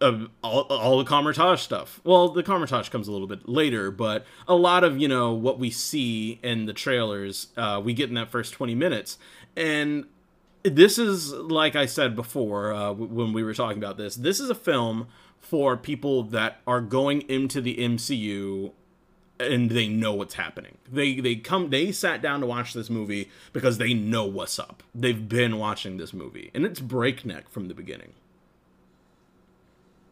[0.00, 2.00] uh, all, all the Kamar-Taj stuff.
[2.04, 5.58] Well, the Kamar-Taj comes a little bit later, but a lot of, you know, what
[5.58, 9.18] we see in the trailers, uh, we get in that first 20 minutes.
[9.56, 10.06] And
[10.62, 14.50] this is, like I said before, uh, when we were talking about this, this is
[14.50, 15.08] a film
[15.38, 18.72] for people that are going into the MCU
[19.40, 20.78] and they know what's happening.
[20.90, 24.84] They they come they sat down to watch this movie because they know what's up.
[24.94, 28.12] They've been watching this movie and it's breakneck from the beginning.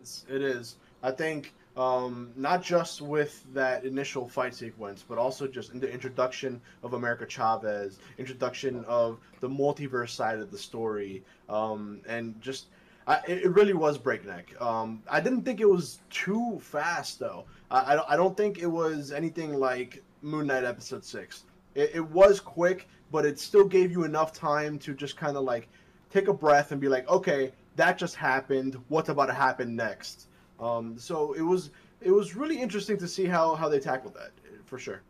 [0.00, 0.76] It's, it is.
[1.02, 5.90] I think um, not just with that initial fight sequence, but also just in the
[5.90, 12.66] introduction of America Chavez, introduction of the multiverse side of the story, um, and just
[13.06, 14.60] I, it really was breakneck.
[14.60, 17.44] Um, I didn't think it was too fast though.
[17.70, 21.44] I, don't, I don't think it was anything like Moon Knight episode six.
[21.74, 25.44] It, it was quick, but it still gave you enough time to just kind of
[25.44, 25.68] like
[26.10, 28.76] take a breath and be like, okay, that just happened.
[28.88, 30.26] What's about to happen next?
[30.58, 34.32] Um, so it was it was really interesting to see how how they tackled that
[34.66, 35.02] for sure.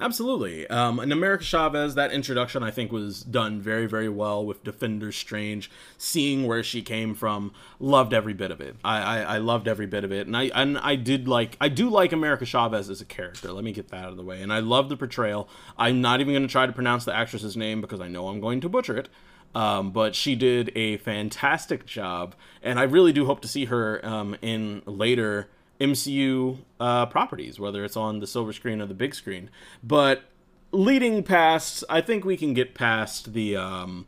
[0.00, 0.66] Absolutely.
[0.68, 5.12] Um, and America Chavez, that introduction I think was done very, very well with Defender
[5.12, 7.52] Strange, seeing where she came from.
[7.78, 8.76] Loved every bit of it.
[8.84, 11.68] I, I, I, loved every bit of it, and I and I did like I
[11.68, 13.52] do like America Chavez as a character.
[13.52, 14.42] Let me get that out of the way.
[14.42, 15.48] And I love the portrayal.
[15.78, 18.40] I'm not even going to try to pronounce the actress's name because I know I'm
[18.40, 19.08] going to butcher it.
[19.54, 24.04] Um, but she did a fantastic job, and I really do hope to see her
[24.04, 25.48] um, in later
[25.80, 29.50] MCU uh, properties, whether it's on the silver screen or the big screen.
[29.82, 30.22] But
[30.70, 34.06] leading past, I think we can get past the um,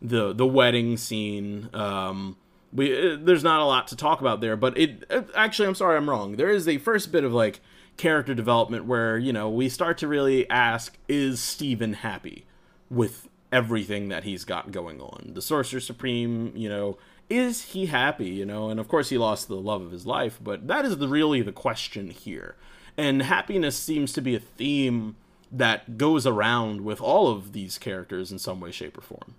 [0.00, 1.68] the the wedding scene.
[1.72, 2.36] Um,
[2.72, 5.74] we uh, there's not a lot to talk about there, but it uh, actually I'm
[5.74, 6.36] sorry I'm wrong.
[6.36, 7.60] There is a first bit of like
[7.96, 12.46] character development where you know we start to really ask: Is Stephen happy
[12.90, 15.32] with everything that he's got going on?
[15.34, 18.70] The Sorcerer Supreme, you know is he happy you know?
[18.70, 21.42] And of course he lost the love of his life but that is the, really
[21.42, 22.56] the question here.
[22.96, 25.16] And happiness seems to be a theme
[25.52, 29.34] that goes around with all of these characters in some way shape or form.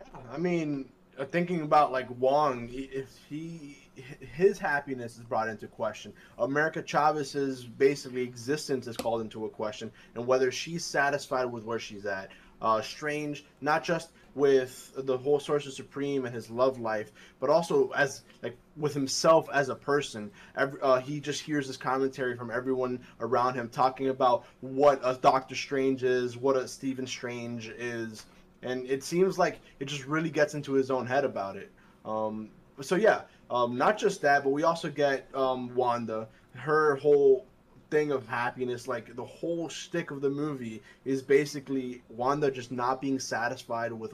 [0.00, 0.88] Yeah, i mean
[1.18, 3.87] uh, thinking about like wong if he
[4.34, 9.90] his happiness is brought into question america chavez's basically existence is called into a question
[10.14, 12.30] and whether she's satisfied with where she's at
[12.60, 17.90] uh, strange not just with the whole Sorcerer Supreme and his love life, but also
[17.90, 20.30] as like with himself as a person.
[20.56, 25.14] Every, uh, he just hears this commentary from everyone around him talking about what a
[25.14, 28.26] Doctor Strange is, what a Stephen Strange is,
[28.62, 31.70] and it seems like it just really gets into his own head about it.
[32.04, 37.46] Um, so yeah, um, not just that, but we also get um, Wanda, her whole
[37.90, 38.86] thing of happiness.
[38.86, 44.12] Like the whole shtick of the movie is basically Wanda just not being satisfied with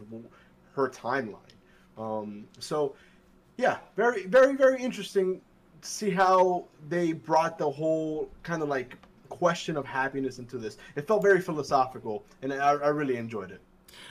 [0.74, 1.38] her timeline.
[1.98, 2.94] Um, so,
[3.56, 5.40] yeah, very, very, very interesting
[5.82, 8.96] to see how they brought the whole kind of like
[9.28, 10.76] question of happiness into this.
[10.96, 13.60] It felt very philosophical, and I, I really enjoyed it.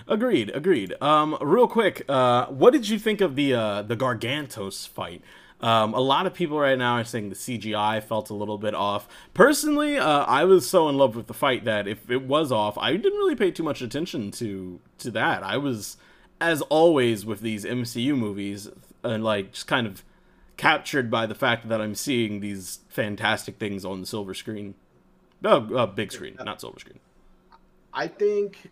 [0.08, 0.96] Agreed, agreed.
[1.02, 5.22] Um, real quick, uh, what did you think of the uh, the Gargantos fight?
[5.62, 8.76] Um, a lot of people right now are saying the CGI felt a little bit
[8.76, 9.08] off.
[9.34, 12.78] Personally, uh, I was so in love with the fight that if it was off,
[12.78, 15.42] I didn't really pay too much attention to to that.
[15.42, 15.96] I was,
[16.42, 18.68] as always with these MCU movies,
[19.04, 20.04] and uh, like just kind of
[20.58, 24.76] captured by the fact that I'm seeing these fantastic things on the silver screen,
[25.46, 27.00] oh, uh, big screen, not silver screen.
[27.94, 28.72] I think,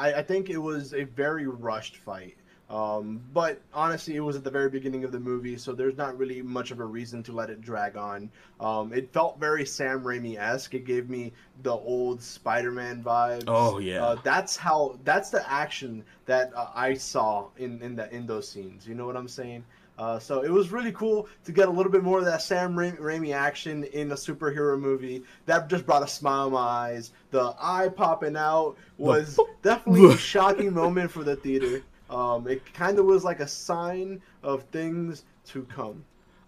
[0.00, 2.36] I, I think it was a very rushed fight.
[2.70, 6.16] Um, but honestly, it was at the very beginning of the movie, so there's not
[6.16, 8.30] really much of a reason to let it drag on.
[8.60, 10.74] Um, it felt very Sam Raimi esque.
[10.74, 11.32] It gave me
[11.64, 13.44] the old Spider-Man vibes.
[13.48, 14.04] Oh, yeah.
[14.04, 15.00] uh, that's how.
[15.02, 18.86] That's the action that uh, I saw in in the in those scenes.
[18.86, 19.64] You know what I'm saying?
[20.00, 22.74] Uh, so it was really cool to get a little bit more of that Sam
[22.78, 25.22] Ra- Raimi action in a superhero movie.
[25.44, 27.10] That just brought a smile in my eyes.
[27.32, 31.82] The eye popping out was definitely a shocking moment for the theater.
[32.08, 36.02] Um, it kind of was like a sign of things to come.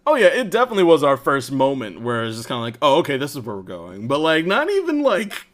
[0.07, 3.01] Oh yeah, it definitely was our first moment where it's just kind of like, oh
[3.01, 5.47] okay, this is where we're going, but like not even like,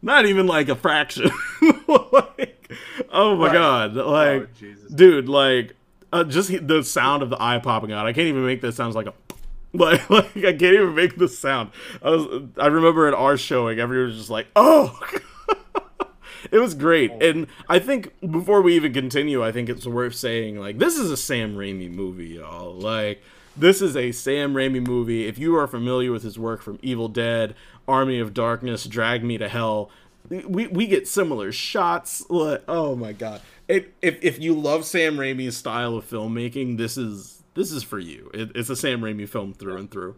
[0.00, 1.30] not even like a fraction.
[1.86, 2.72] like,
[3.12, 3.52] oh my Right.
[3.52, 4.90] god, like, oh, Jesus.
[4.90, 5.74] dude, like,
[6.12, 8.06] uh, just the sound of the eye popping out.
[8.06, 9.14] I can't even make that sounds like a.
[9.74, 11.72] Like, like I can't even make the sound.
[12.02, 14.98] I was, I remember at our showing, everyone was just like, "Oh,
[16.50, 20.58] it was great." And I think before we even continue, I think it's worth saying
[20.58, 22.72] like this is a Sam Raimi movie, y'all.
[22.72, 23.22] Like
[23.58, 25.26] this is a Sam Raimi movie.
[25.26, 27.54] If you are familiar with his work from Evil Dead,
[27.86, 29.90] Army of Darkness, Drag Me to Hell,
[30.30, 32.28] we we get similar shots.
[32.30, 33.40] Like, oh my god!
[33.68, 37.98] It, if if you love Sam Raimi's style of filmmaking, this is this is for
[37.98, 38.30] you.
[38.32, 40.16] It, it's a Sam Raimi film through and through.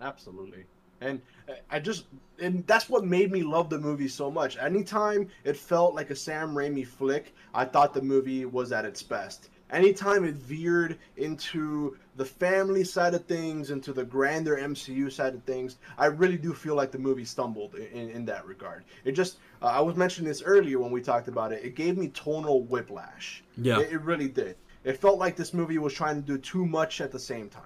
[0.00, 0.64] Absolutely.
[1.00, 2.06] And uh, I just
[2.40, 4.56] and that's what made me love the movie so much.
[4.56, 9.02] Anytime it felt like a Sam Raimi flick, I thought the movie was at its
[9.02, 9.50] best.
[9.70, 15.42] Anytime it veered into the family side of things, into the grander MCU side of
[15.42, 18.84] things, I really do feel like the movie stumbled in, in that regard.
[19.04, 21.98] It just, uh, I was mentioning this earlier when we talked about it, it gave
[21.98, 23.42] me tonal whiplash.
[23.56, 23.80] Yeah.
[23.80, 24.56] It, it really did.
[24.84, 27.64] It felt like this movie was trying to do too much at the same time.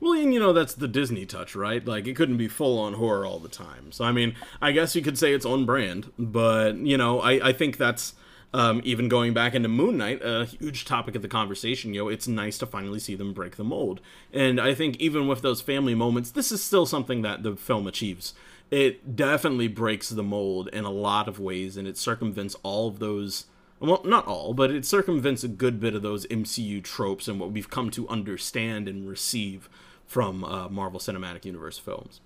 [0.00, 1.86] Well, and you know that's the Disney touch, right?
[1.86, 3.92] Like it couldn't be full on horror all the time.
[3.92, 7.50] So I mean, I guess you could say it's on brand, but you know, I
[7.50, 8.14] I think that's
[8.54, 11.94] um, even going back into Moon Knight, a huge topic of the conversation.
[11.94, 14.00] You know, it's nice to finally see them break the mold,
[14.32, 17.86] and I think even with those family moments, this is still something that the film
[17.86, 18.34] achieves.
[18.70, 22.98] It definitely breaks the mold in a lot of ways, and it circumvents all of
[22.98, 23.46] those
[23.82, 27.50] well, not all, but it circumvents a good bit of those MCU tropes and what
[27.50, 29.68] we've come to understand and receive
[30.06, 32.20] from uh, Marvel Cinematic Universe films.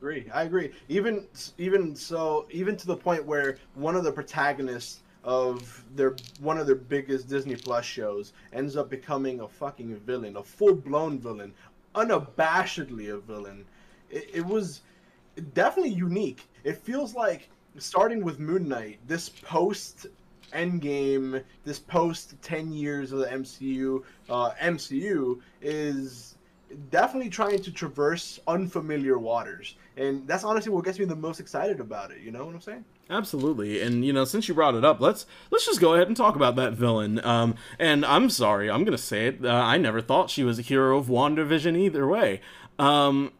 [0.00, 0.26] Agree.
[0.32, 0.72] I agree.
[0.88, 1.26] Even
[1.58, 6.66] even so, even to the point where one of the protagonists of their one of
[6.66, 11.52] their biggest Disney Plus shows ends up becoming a fucking villain, a full blown villain,
[11.94, 13.66] unabashedly a villain.
[14.10, 14.80] It, it was
[15.52, 16.48] definitely unique.
[16.64, 20.06] It feels like starting with Moon Knight, this post
[20.54, 26.36] Endgame, this post ten years of the MCU, uh, MCU is
[26.90, 31.78] definitely trying to traverse unfamiliar waters, and that's honestly what gets me the most excited
[31.78, 32.20] about it.
[32.22, 32.84] You know what I'm saying?
[33.10, 36.16] Absolutely, and you know, since you brought it up, let's let's just go ahead and
[36.16, 37.24] talk about that villain.
[37.24, 39.44] Um, and I'm sorry, I'm gonna say it.
[39.44, 42.40] Uh, I never thought she was a hero of WandaVision either way.
[42.78, 43.32] Um,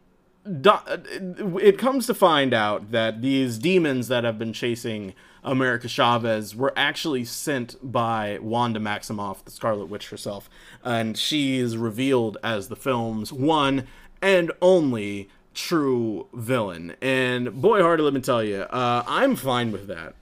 [0.45, 6.55] do- it comes to find out that these demons that have been chasing America Chavez
[6.55, 10.47] were actually sent by Wanda Maximoff, the Scarlet Witch herself,
[10.83, 13.87] and she is revealed as the film's one
[14.21, 16.95] and only true villain.
[17.01, 20.15] And boy, Hardy, let me tell you, uh, I'm fine with that.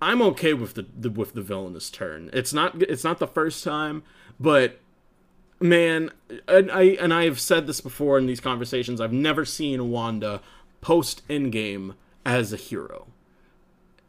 [0.00, 2.30] I'm okay with the, the with the villainous turn.
[2.32, 4.02] It's not it's not the first time,
[4.40, 4.80] but
[5.60, 6.10] man,
[6.48, 9.00] and I and I have said this before in these conversations.
[9.00, 10.40] I've never seen Wanda
[10.80, 13.06] post Endgame as a hero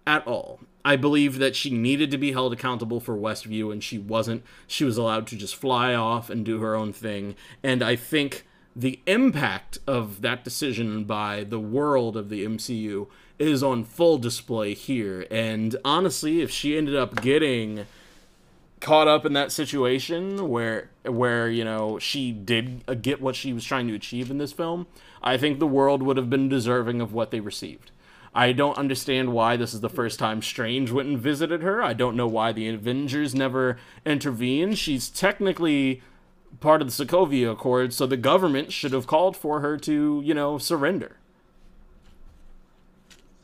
[0.07, 0.59] at all.
[0.83, 4.43] I believe that she needed to be held accountable for Westview, and she wasn't.
[4.67, 7.35] She was allowed to just fly off and do her own thing.
[7.63, 8.45] And I think
[8.75, 13.07] the impact of that decision by the world of the MCU
[13.39, 15.25] is on full display here.
[15.31, 17.85] And honestly, if she ended up getting
[18.81, 23.53] caught up in that situation where where you know she did uh, get what she
[23.53, 24.85] was trying to achieve in this film
[25.23, 27.89] i think the world would have been deserving of what they received.
[28.37, 31.81] I don't understand why this is the first time strange went and visited her.
[31.81, 34.77] I don't know why the avengers never intervened.
[34.77, 36.01] She's technically
[36.59, 40.33] part of the sokovia accord so the government should have called for her to you
[40.33, 41.17] know surrender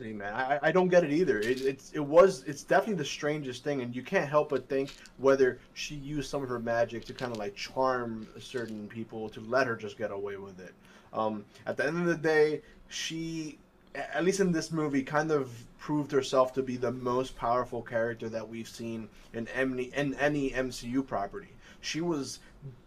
[0.02, 1.38] See, man, I, I don't get it either.
[1.38, 4.92] It, it's it was it's definitely the strangest thing, and you can't help but think
[5.18, 9.40] whether she used some of her magic to kind of like charm certain people to
[9.42, 10.74] let her just get away with it.
[11.12, 13.58] Um, at the end of the day, she,
[13.94, 18.28] at least in this movie, kind of proved herself to be the most powerful character
[18.28, 21.51] that we've seen in any in any MCU property.
[21.82, 22.38] She was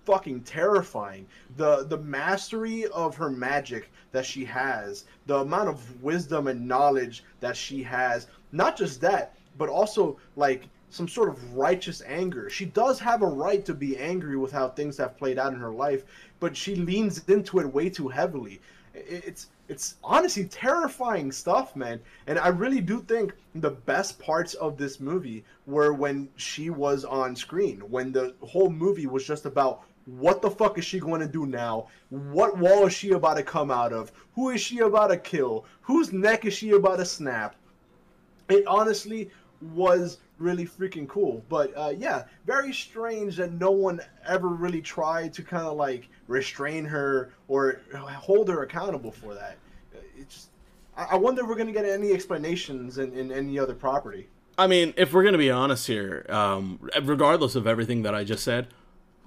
[0.06, 1.28] fucking terrifying.
[1.58, 7.24] The the mastery of her magic that she has, the amount of wisdom and knowledge
[7.42, 8.28] that she has.
[8.52, 12.50] Not just that, but also like some sort of righteous anger.
[12.50, 15.60] She does have a right to be angry with how things have played out in
[15.60, 16.06] her life,
[16.40, 18.62] but she leans into it way too heavily.
[18.94, 22.00] It's it's honestly terrifying stuff, man.
[22.28, 27.06] And I really do think the best parts of this movie were when she was
[27.06, 31.22] on screen, when the whole movie was just about what the fuck is she going
[31.22, 31.88] to do now?
[32.10, 34.12] What wall is she about to come out of?
[34.36, 35.66] Who is she about to kill?
[35.82, 37.56] Whose neck is she about to snap?
[38.50, 39.32] It honestly
[39.74, 41.44] was really freaking cool.
[41.50, 46.10] But uh, yeah, very strange that no one ever really tried to kind of like
[46.28, 49.58] restrain her or hold her accountable for that.
[49.94, 50.50] It just,
[50.96, 54.28] I wonder if we're gonna get any explanations in, in any other property.
[54.58, 58.44] I mean, if we're gonna be honest here, um, regardless of everything that I just
[58.44, 58.68] said,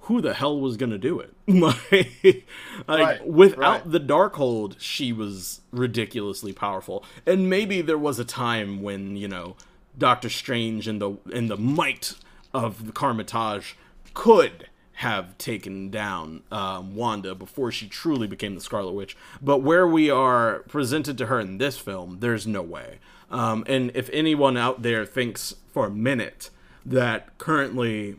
[0.02, 1.34] who the hell was gonna do it?
[2.88, 3.90] like, Right, without right.
[3.90, 7.04] the Darkhold, she was ridiculously powerful.
[7.26, 9.56] And maybe there was a time when you know
[9.96, 12.14] Doctor Strange and the and the might
[12.54, 13.74] of the Kamar-Taj
[14.14, 19.16] could have taken down um, Wanda before she truly became the Scarlet Witch.
[19.40, 22.98] But where we are presented to her in this film, there's no way.
[23.30, 26.50] Um, and if anyone out there thinks for a minute
[26.84, 28.16] that currently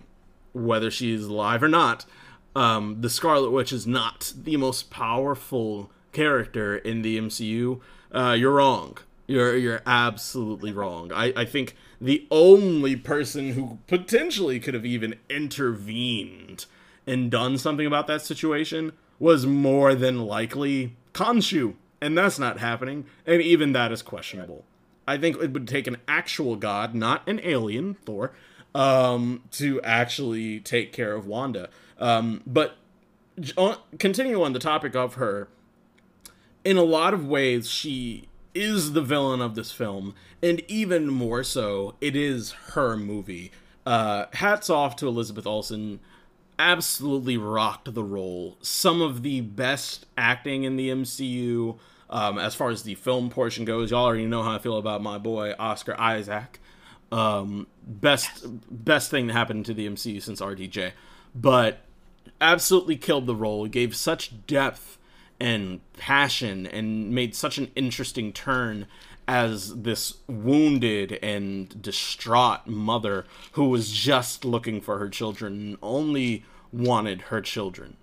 [0.53, 2.05] whether she's alive or not,
[2.55, 7.79] um, the Scarlet Witch is not the most powerful character in the MCU.
[8.11, 8.97] Uh, you're wrong.
[9.27, 11.11] You're you're absolutely wrong.
[11.13, 16.65] I, I think the only person who potentially could have even intervened
[17.05, 23.05] and done something about that situation was more than likely Khonshu, and that's not happening.
[23.25, 24.65] And even that is questionable.
[25.09, 28.31] I think it would take an actual god, not an alien, Thor,
[28.75, 31.69] um, to actually take care of Wanda.
[31.97, 32.77] Um, but
[33.97, 35.47] continue on the topic of her,
[36.63, 41.43] in a lot of ways, she is the villain of this film, and even more
[41.43, 43.51] so, it is her movie.
[43.87, 45.99] Uh, hats off to Elizabeth Olsen.
[46.59, 48.57] Absolutely rocked the role.
[48.61, 51.79] Some of the best acting in the MCU,
[52.09, 53.91] um, as far as the film portion goes.
[53.91, 56.59] Y'all already know how I feel about my boy Oscar Isaac.
[57.11, 60.91] Um, best best thing that happened to the MCU since RDJ,
[61.33, 61.79] but
[62.39, 63.67] absolutely killed the role.
[63.67, 64.97] Gave such depth
[65.39, 68.87] and passion and made such an interesting turn
[69.27, 76.43] as this wounded and distraught mother who was just looking for her children and only
[76.71, 77.95] wanted her children.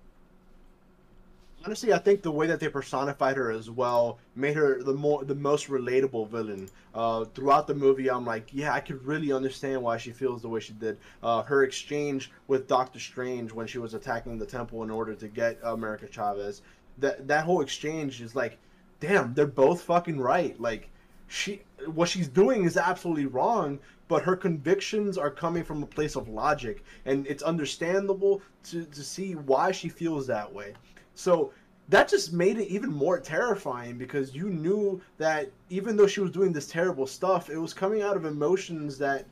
[1.67, 5.25] Honestly, I think the way that they personified her as well made her the more
[5.25, 6.69] the most relatable villain.
[6.95, 10.47] Uh, throughout the movie, I'm like, yeah, I could really understand why she feels the
[10.47, 10.97] way she did.
[11.21, 15.27] Uh, her exchange with Doctor Strange when she was attacking the temple in order to
[15.27, 16.61] get America Chavez,
[16.99, 18.57] that that whole exchange is like,
[19.01, 20.57] damn, they're both fucking right.
[20.61, 20.87] Like,
[21.27, 21.63] she
[21.93, 26.29] what she's doing is absolutely wrong, but her convictions are coming from a place of
[26.29, 30.73] logic, and it's understandable to to see why she feels that way.
[31.17, 31.51] So
[31.89, 36.31] that just made it even more terrifying because you knew that even though she was
[36.31, 39.25] doing this terrible stuff, it was coming out of emotions that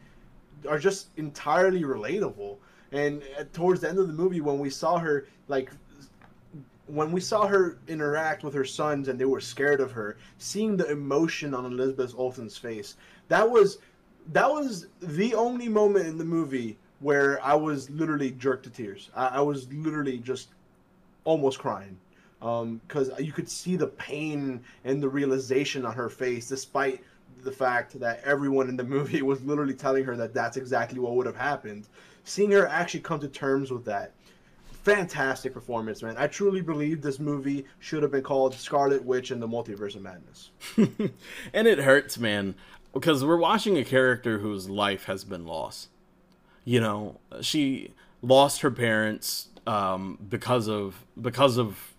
[0.67, 2.57] are just entirely relatable.
[2.91, 5.69] And uh, towards the end of the movie, when we saw her, like,
[6.87, 10.77] when we saw her interact with her sons and they were scared of her, seeing
[10.77, 12.95] the emotion on Elizabeth Olsen's face,
[13.27, 13.79] that was
[14.31, 19.09] that was the only moment in the movie where I was literally jerked to tears.
[19.15, 20.49] I, I was literally just
[21.25, 21.97] almost crying
[22.41, 27.01] um, because you could see the pain and the realization on her face, despite
[27.43, 31.15] the fact that everyone in the movie was literally telling her that that's exactly what
[31.15, 31.87] would have happened.
[32.23, 34.13] Seeing her actually come to terms with that,
[34.83, 36.15] fantastic performance, man.
[36.17, 40.03] I truly believe this movie should have been called Scarlet Witch and the Multiverse of
[40.03, 40.51] Madness.
[41.53, 42.55] and it hurts, man,
[42.93, 45.89] because we're watching a character whose life has been lost.
[46.63, 51.93] You know, she lost her parents um, because of because of,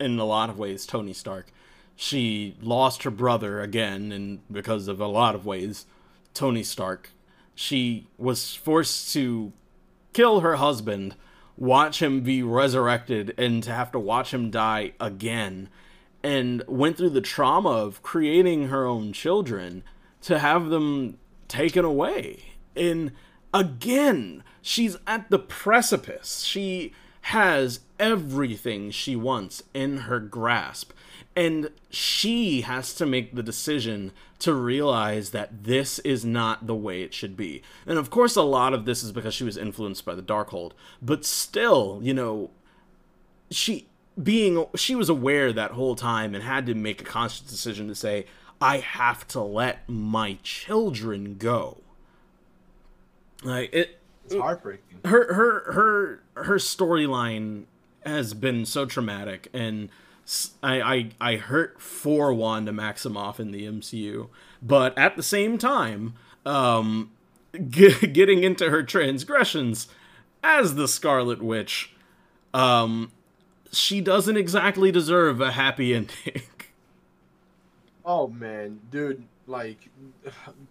[0.00, 1.46] in a lot of ways, Tony Stark.
[1.96, 5.86] She lost her brother again, and because of a lot of ways,
[6.32, 7.10] Tony Stark.
[7.54, 9.52] She was forced to
[10.12, 11.16] kill her husband,
[11.56, 15.68] watch him be resurrected, and to have to watch him die again,
[16.22, 19.82] and went through the trauma of creating her own children
[20.22, 21.18] to have them
[21.48, 22.52] taken away.
[22.76, 23.10] And
[23.52, 26.42] again, she's at the precipice.
[26.42, 26.92] She
[27.22, 30.92] has everything she wants in her grasp.
[31.34, 37.02] And she has to make the decision to realize that this is not the way
[37.02, 37.62] it should be.
[37.86, 40.72] And of course, a lot of this is because she was influenced by the Darkhold.
[41.00, 42.50] But still, you know,
[43.50, 43.86] she
[44.22, 47.94] being she was aware that whole time and had to make a conscious decision to
[47.94, 48.26] say,
[48.60, 51.78] I have to let my children go.
[53.44, 53.97] Like it,
[54.34, 55.00] It's heartbreaking.
[55.04, 57.64] her her her her storyline
[58.04, 59.88] has been so traumatic and
[60.62, 64.28] I, I I hurt for Wanda Maximoff in the MCU,
[64.62, 66.14] but at the same time,
[66.44, 67.10] um,
[67.68, 69.88] ge- getting into her transgressions
[70.42, 71.94] as the Scarlet Witch,
[72.52, 73.10] um,
[73.72, 76.42] she doesn't exactly deserve a happy ending.
[78.04, 79.88] Oh man, dude, like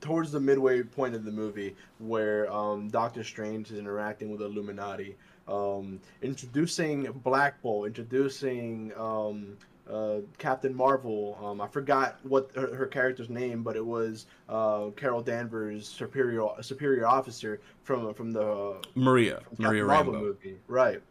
[0.01, 5.15] towards the midway point of the movie where um, Doctor Strange is interacting with Illuminati,
[5.47, 9.57] um, introducing Black Bolt, introducing um,
[9.91, 11.37] uh, Captain Marvel.
[11.43, 16.47] Um, I forgot what her, her character's name, but it was uh, Carol Danvers' superior
[16.61, 20.57] superior officer from from the Maria, Maria Marvel movie.
[20.67, 21.01] Right,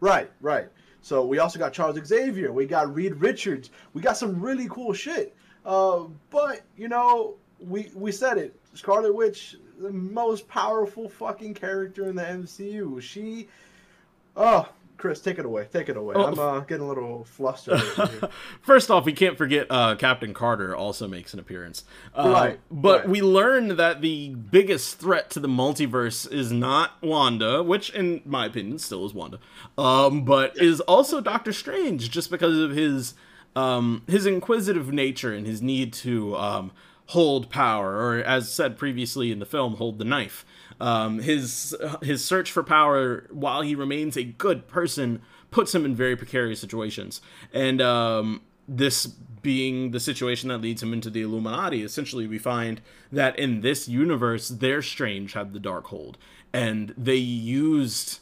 [0.00, 0.68] right, right.
[1.02, 2.52] So we also got Charles Xavier.
[2.52, 3.70] We got Reed Richards.
[3.92, 5.34] We got some really cool shit.
[5.64, 8.58] Uh, but you know, we we said it.
[8.74, 13.00] Scarlet Witch, the most powerful fucking character in the MCU.
[13.02, 13.48] She,
[14.34, 15.66] oh, Chris, take it away.
[15.70, 16.14] Take it away.
[16.16, 16.24] Oh.
[16.26, 17.78] I'm uh, getting a little flustered.
[17.80, 18.28] here.
[18.62, 21.84] First off, we can't forget uh, Captain Carter also makes an appearance.
[22.14, 23.08] Uh, Right, But right.
[23.10, 28.46] we learned that the biggest threat to the multiverse is not Wanda, which, in my
[28.46, 29.38] opinion, still is Wanda,
[29.76, 33.14] um, but is also Doctor Strange, just because of his
[33.54, 36.72] um, his inquisitive nature and his need to um,
[37.06, 40.44] hold power, or as said previously in the film, hold the knife.
[40.80, 45.94] Um, his his search for power, while he remains a good person, puts him in
[45.94, 47.20] very precarious situations.
[47.52, 52.80] And um, this being the situation that leads him into the Illuminati, essentially we find
[53.10, 56.14] that in this universe, their Strange had the Darkhold,
[56.52, 58.20] and they used.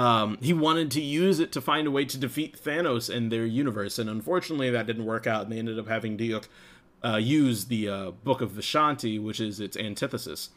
[0.00, 3.44] Um, he wanted to use it to find a way to defeat Thanos in their
[3.44, 6.46] universe, and unfortunately that didn't work out, and they ended up having Diok
[7.04, 10.48] uh, use the uh, Book of Vishanti, which is its antithesis.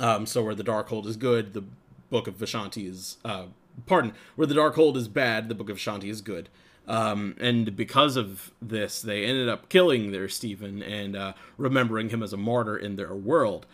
[0.00, 1.62] Um, so where the Darkhold is good, the
[2.10, 3.44] Book of Vishanti is uh,
[3.86, 6.48] pardon, where the Darkhold is bad, the Book of Vishanti is good.
[6.88, 12.20] Um, and because of this, they ended up killing their Stephen and uh, remembering him
[12.20, 13.64] as a martyr in their world.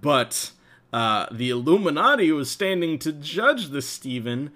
[0.00, 0.50] But
[0.92, 4.50] uh, the Illuminati was standing to judge the Stephen,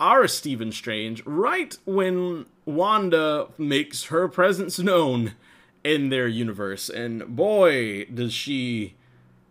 [0.00, 5.34] our Stephen Strange, right when Wanda makes her presence known
[5.82, 6.88] in their universe.
[6.88, 8.94] And boy, does she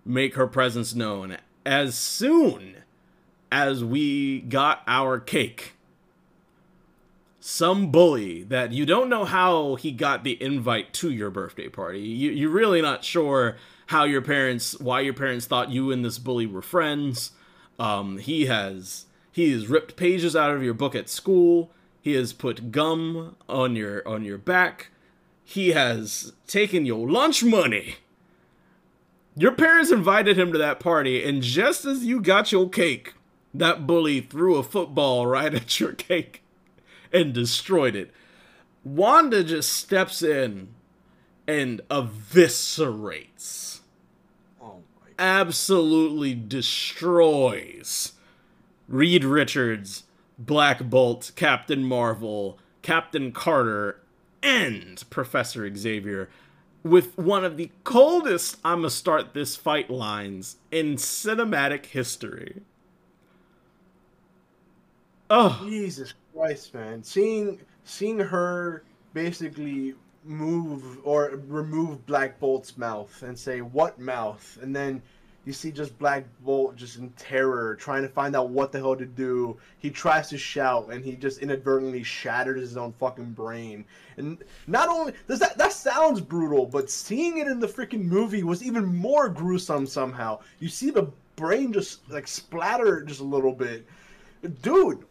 [0.06, 2.78] make her presence known as soon
[3.52, 5.74] as we got our cake.
[7.40, 12.00] Some bully that you don't know how he got the invite to your birthday party.
[12.00, 13.58] You, you're really not sure
[13.94, 17.32] how your parents, why your parents thought you and this bully were friends.
[17.78, 21.70] Um, he has he has ripped pages out of your book at school.
[22.02, 24.90] He has put gum on your on your back.
[25.46, 27.98] He has taken your lunch money.
[29.36, 33.14] Your parents invited him to that party, and just as you got your cake,
[33.54, 36.42] that bully threw a football right at your cake
[37.12, 38.12] and destroyed it.
[38.84, 40.70] Wanda just steps in
[41.48, 43.73] and eviscerates,
[45.24, 48.12] absolutely destroys
[48.90, 50.04] Reed Richards,
[50.38, 54.02] Black Bolt, Captain Marvel, Captain Carter,
[54.42, 56.30] and Professor Xavier
[56.84, 62.62] with one of the coldest I'ma start this fight lines in cinematic history.
[65.30, 67.02] Oh, Jesus Christ, man!
[67.02, 69.96] Seeing seeing her basically
[70.26, 75.02] move or remove Black Bolt's mouth and say what mouth, and then
[75.46, 78.96] you see just Black Bolt just in terror trying to find out what the hell
[78.96, 79.58] to do.
[79.80, 83.84] He tries to shout and he just inadvertently shatters his own fucking brain.
[84.16, 84.38] And
[84.68, 88.64] not only does that that sounds brutal, but seeing it in the freaking movie was
[88.64, 90.40] even more gruesome somehow.
[90.60, 93.86] You see the brain just like splatter just a little bit.
[94.62, 95.04] Dude,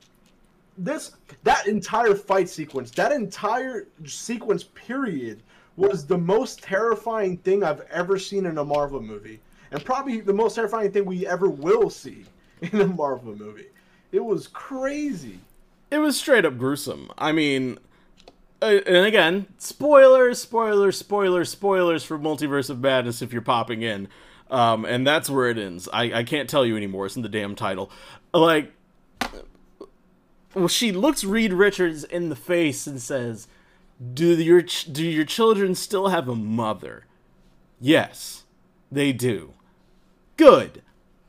[0.78, 1.12] this
[1.44, 5.42] that entire fight sequence, that entire sequence period
[5.76, 9.40] was the most terrifying thing I've ever seen in a Marvel movie.
[9.72, 12.24] And probably the most terrifying thing we ever will see
[12.60, 13.66] in a Marvel movie.
[14.12, 15.38] It was crazy.
[15.90, 17.10] it was straight up gruesome.
[17.16, 17.78] I mean,
[18.60, 24.08] uh, and again, spoilers, spoilers, spoilers, spoilers for Multiverse of Madness if you're popping in.
[24.50, 25.88] Um, and that's where it ends.
[25.92, 27.06] I, I can't tell you anymore.
[27.06, 27.90] It's in the damn title.
[28.34, 28.72] Like,
[30.54, 33.48] well, she looks Reed Richards in the face and says,
[34.12, 37.06] "Do your do your children still have a mother?"
[37.80, 38.44] Yes,
[38.90, 39.54] they do.
[40.42, 40.82] Good.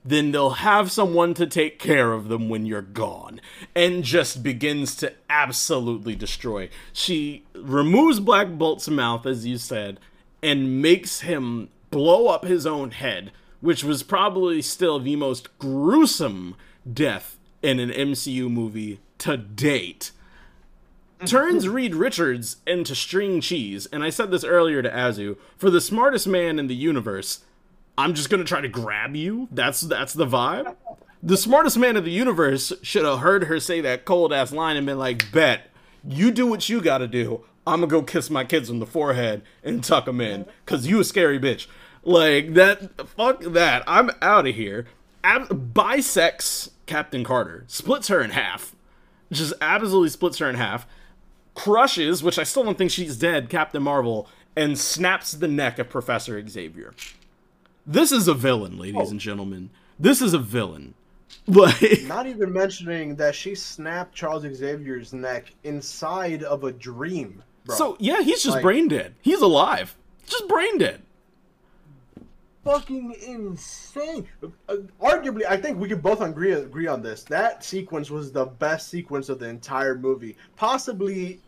[0.06, 3.40] Then they'll have someone to take care of them when you're gone.
[3.74, 6.70] And just begins to absolutely destroy.
[6.92, 10.00] She removes Black Bolt's mouth, as you said,
[10.42, 13.32] and makes him blow up his own head
[13.64, 16.54] which was probably still the most gruesome
[16.92, 20.12] death in an MCU movie to date,
[21.26, 23.86] turns Reed Richards into string cheese.
[23.86, 27.46] And I said this earlier to Azu for the smartest man in the universe.
[27.98, 29.48] I'm just gonna try to grab you.
[29.52, 30.76] That's that's the vibe.
[31.22, 34.78] The smartest man in the universe should have heard her say that cold ass line
[34.78, 35.70] and been like, "Bet
[36.08, 37.46] you do what you gotta do.
[37.66, 41.00] I'm gonna go kiss my kids on the forehead and tuck them in, cause you
[41.00, 41.68] a scary bitch."
[42.04, 43.08] Like that.
[43.10, 43.84] Fuck that.
[43.88, 44.86] I'm out of here.
[45.24, 48.76] Ab- bisects Captain Carter, splits her in half,
[49.32, 50.86] just absolutely splits her in half.
[51.56, 55.90] Crushes, which I still don't think she's dead, Captain Marvel, and snaps the neck of
[55.90, 56.94] Professor Xavier.
[57.86, 59.12] This is a villain, ladies Oh.
[59.12, 59.70] and gentlemen.
[60.00, 60.94] This is a villain.
[61.48, 67.42] Like, Not even mentioning that she snapped Charles Xavier's neck inside of a dream.
[67.66, 67.76] Bro.
[67.76, 69.16] so yeah, he's just Like- brain dead.
[69.22, 69.96] He's alive,
[70.28, 71.02] just brain dead.
[72.64, 74.28] fucking insane.
[74.70, 77.24] Uh, arguably, I think we could both agree agree on this.
[77.24, 81.40] That sequence was the best sequence of the entire movie, possibly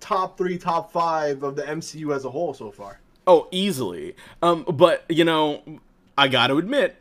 [0.00, 2.99] top three, top five of the MCU as a whole so far.
[3.26, 4.16] Oh, easily.
[4.42, 5.62] Um, but you know,
[6.16, 6.96] I got to admit,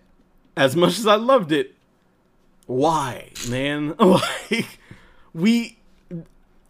[0.56, 1.76] as much as I loved it,
[2.66, 3.96] why, man?
[4.00, 4.80] Like,
[5.34, 5.78] we,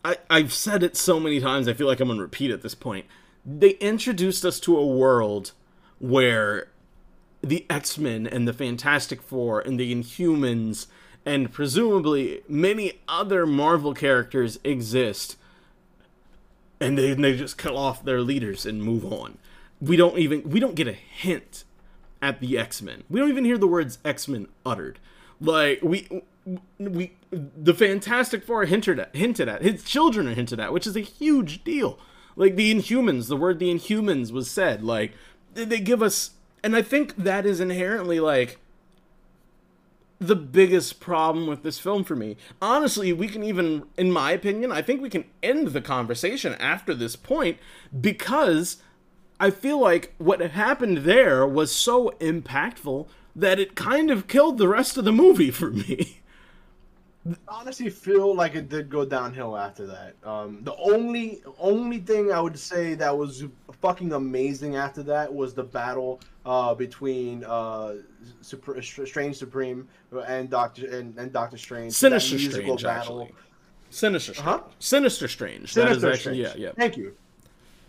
[0.03, 1.67] I, I've said it so many times.
[1.67, 3.05] I feel like I'm gonna repeat at this point.
[3.45, 5.53] They introduced us to a world
[5.99, 6.67] where
[7.41, 10.87] the X Men and the Fantastic Four and the Inhumans
[11.25, 15.37] and presumably many other Marvel characters exist
[16.79, 19.37] and they, they just cut off their leaders and move on.
[19.81, 21.63] We don't even we don't get a hint
[22.21, 23.03] at the X Men.
[23.09, 24.99] We don't even hear the words X Men uttered.
[25.39, 26.23] Like we
[26.77, 30.95] we the Fantastic Four hinted at hinted at his children are hinted at, which is
[30.95, 31.99] a huge deal.
[32.35, 34.83] Like the Inhumans, the word the Inhumans was said.
[34.83, 35.13] Like
[35.53, 36.31] they- they give us,
[36.63, 38.59] and I think that is inherently like
[40.19, 42.35] the biggest problem with this film for me.
[42.61, 46.93] Honestly, we can even, in my opinion, I think we can end the conversation after
[46.93, 47.57] this point
[47.99, 48.77] because
[49.39, 54.67] I feel like what happened there was so impactful that it kind of killed the
[54.67, 56.17] rest of the movie for me.
[57.47, 60.15] honestly feel like it did go downhill after that.
[60.23, 63.43] Um, the only only thing I would say that was
[63.81, 67.95] fucking amazing after that was the battle uh, between uh,
[68.41, 69.87] Supr- Strange Supreme
[70.27, 71.91] and Doctor and, and Doctor Strange.
[71.93, 73.31] That Sinister musical Strange, actually.
[73.89, 74.49] Sinister Strange.
[74.49, 74.61] Huh?
[74.79, 75.73] Sinister Strange.
[75.73, 76.59] that Sinister is actually, Strange.
[76.59, 76.73] yeah, yeah.
[76.75, 77.15] Thank you.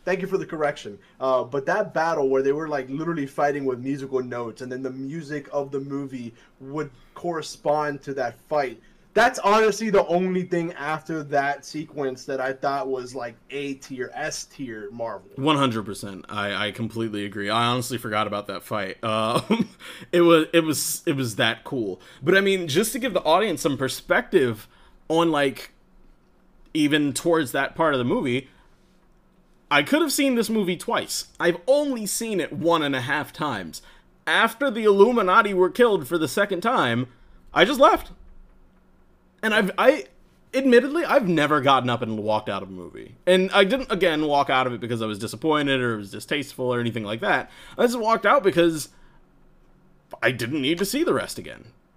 [0.05, 0.99] Thank you for the correction.
[1.21, 4.83] Uh, but that battle where they were like literally fighting with musical notes, and then
[4.83, 8.81] the music of the movie would correspond to that fight.
[9.13, 14.11] That's honestly the only thing after that sequence that I thought was like A tier,
[14.15, 15.31] S tier Marvel.
[15.35, 16.27] One hundred percent.
[16.29, 17.51] I I completely agree.
[17.51, 18.99] I honestly forgot about that fight.
[19.11, 19.69] Um,
[20.13, 22.01] it was it was it was that cool.
[22.23, 24.69] But I mean, just to give the audience some perspective
[25.09, 25.73] on like
[26.73, 28.49] even towards that part of the movie,
[29.71, 31.27] I could have seen this movie twice.
[31.41, 33.83] I've only seen it one and a half times.
[34.27, 37.09] After the Illuminati were killed for the second time,
[37.53, 38.13] I just left.
[39.43, 40.07] And I've I
[40.53, 43.17] admittedly I've never gotten up and walked out of a movie.
[43.27, 46.11] And I didn't again walk out of it because I was disappointed or it was
[46.11, 47.51] distasteful or anything like that.
[47.79, 48.91] I just walked out because
[50.23, 51.65] I didn't need to see the rest again.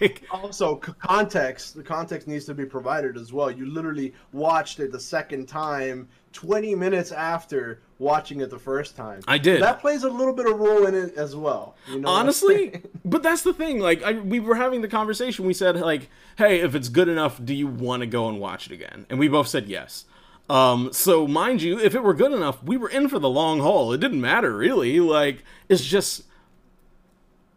[0.00, 1.76] like Also, context.
[1.76, 3.50] The context needs to be provided as well.
[3.50, 9.22] You literally watched it the second time, 20 minutes after watching it the first time.
[9.26, 9.62] I did.
[9.62, 11.76] That plays a little bit of role in it as well.
[11.88, 15.54] You know honestly but that's the thing like I, we were having the conversation we
[15.54, 18.72] said like hey if it's good enough do you want to go and watch it
[18.72, 20.04] again and we both said yes
[20.50, 23.60] um so mind you if it were good enough we were in for the long
[23.60, 26.24] haul it didn't matter really like it's just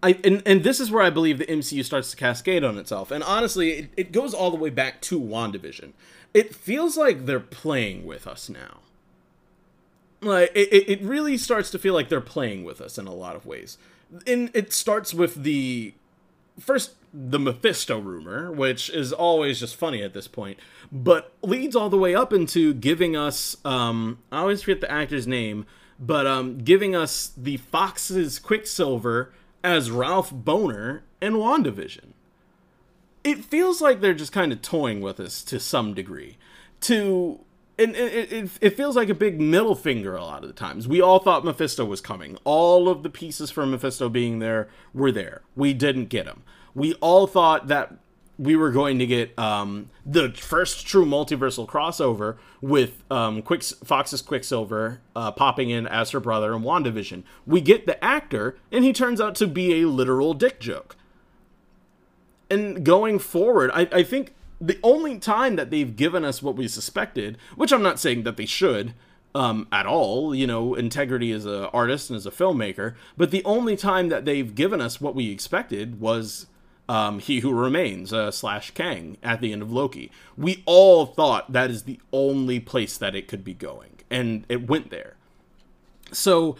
[0.04, 3.10] I, and, and this is where I believe the MCU starts to cascade on itself.
[3.10, 5.94] And honestly, it, it goes all the way back to WandaVision.
[6.34, 8.80] It feels like they're playing with us now.
[10.22, 13.36] Like it, it really starts to feel like they're playing with us in a lot
[13.36, 13.78] of ways.
[14.26, 15.94] And it starts with the
[16.60, 20.60] first the mephisto rumor which is always just funny at this point
[20.92, 25.26] but leads all the way up into giving us um i always forget the actor's
[25.26, 25.66] name
[26.00, 29.32] but um giving us the fox's quicksilver
[29.64, 32.12] as ralph Bohner in wandavision
[33.28, 36.38] it feels like they're just kind of toying with us to some degree
[36.80, 37.40] to
[37.80, 40.88] and it, it, it feels like a big middle finger a lot of the times.
[40.88, 42.36] We all thought Mephisto was coming.
[42.44, 45.44] All of the pieces for Mephisto being there were there.
[45.56, 46.42] We didn't get him.
[46.74, 47.94] We all thought that
[48.40, 55.02] we were going to get um, the first true multiversal crossover with um, Fox's Quicksilver
[55.16, 57.24] uh, popping in as her brother in WandaVision.
[57.46, 60.96] We get the actor, and he turns out to be a literal dick joke.
[62.50, 66.68] And going forward, I, I think the only time that they've given us what we
[66.68, 68.94] suspected, which I'm not saying that they should
[69.36, 73.44] um, at all, you know, integrity as an artist and as a filmmaker, but the
[73.46, 76.48] only time that they've given us what we expected was
[76.90, 80.12] um, He Who Remains uh, slash Kang at the end of Loki.
[80.36, 84.68] We all thought that is the only place that it could be going, and it
[84.68, 85.16] went there.
[86.12, 86.56] So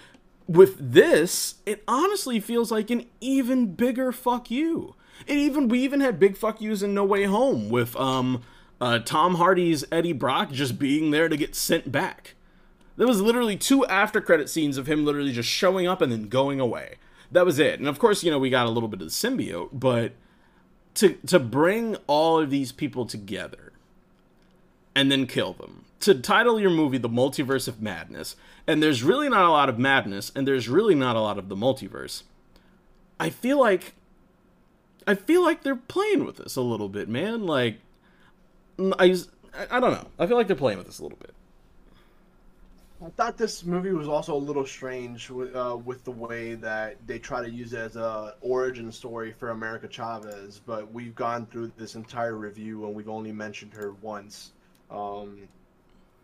[0.48, 4.96] with this, it honestly feels like an even bigger fuck you.
[5.26, 8.44] It even we even had big fuck yous in No Way Home with um
[8.80, 12.36] uh, Tom Hardy's Eddie Brock just being there to get sent back.
[12.96, 16.30] There was literally two after credit scenes of him literally just showing up and then
[16.30, 16.96] going away.
[17.32, 17.80] That was it.
[17.80, 20.14] And of course, you know, we got a little bit of the symbiote, but
[20.96, 23.72] to to bring all of these people together
[24.96, 25.86] and then kill them.
[26.02, 28.36] To title your movie The Multiverse of Madness,
[28.68, 31.50] and there's really not a lot of madness and there's really not a lot of
[31.50, 32.24] the multiverse.
[33.20, 33.94] I feel like
[35.08, 37.46] I feel like they're playing with this a little bit, man.
[37.46, 37.80] Like,
[38.78, 39.16] I,
[39.72, 40.08] I don't know.
[40.20, 41.34] I feel like they're playing with this a little bit.
[43.04, 46.98] I thought this movie was also a little strange with, uh, with the way that
[47.06, 51.46] they try to use it as a origin story for America Chavez, but we've gone
[51.46, 54.52] through this entire review and we've only mentioned her once.
[54.90, 55.48] Um,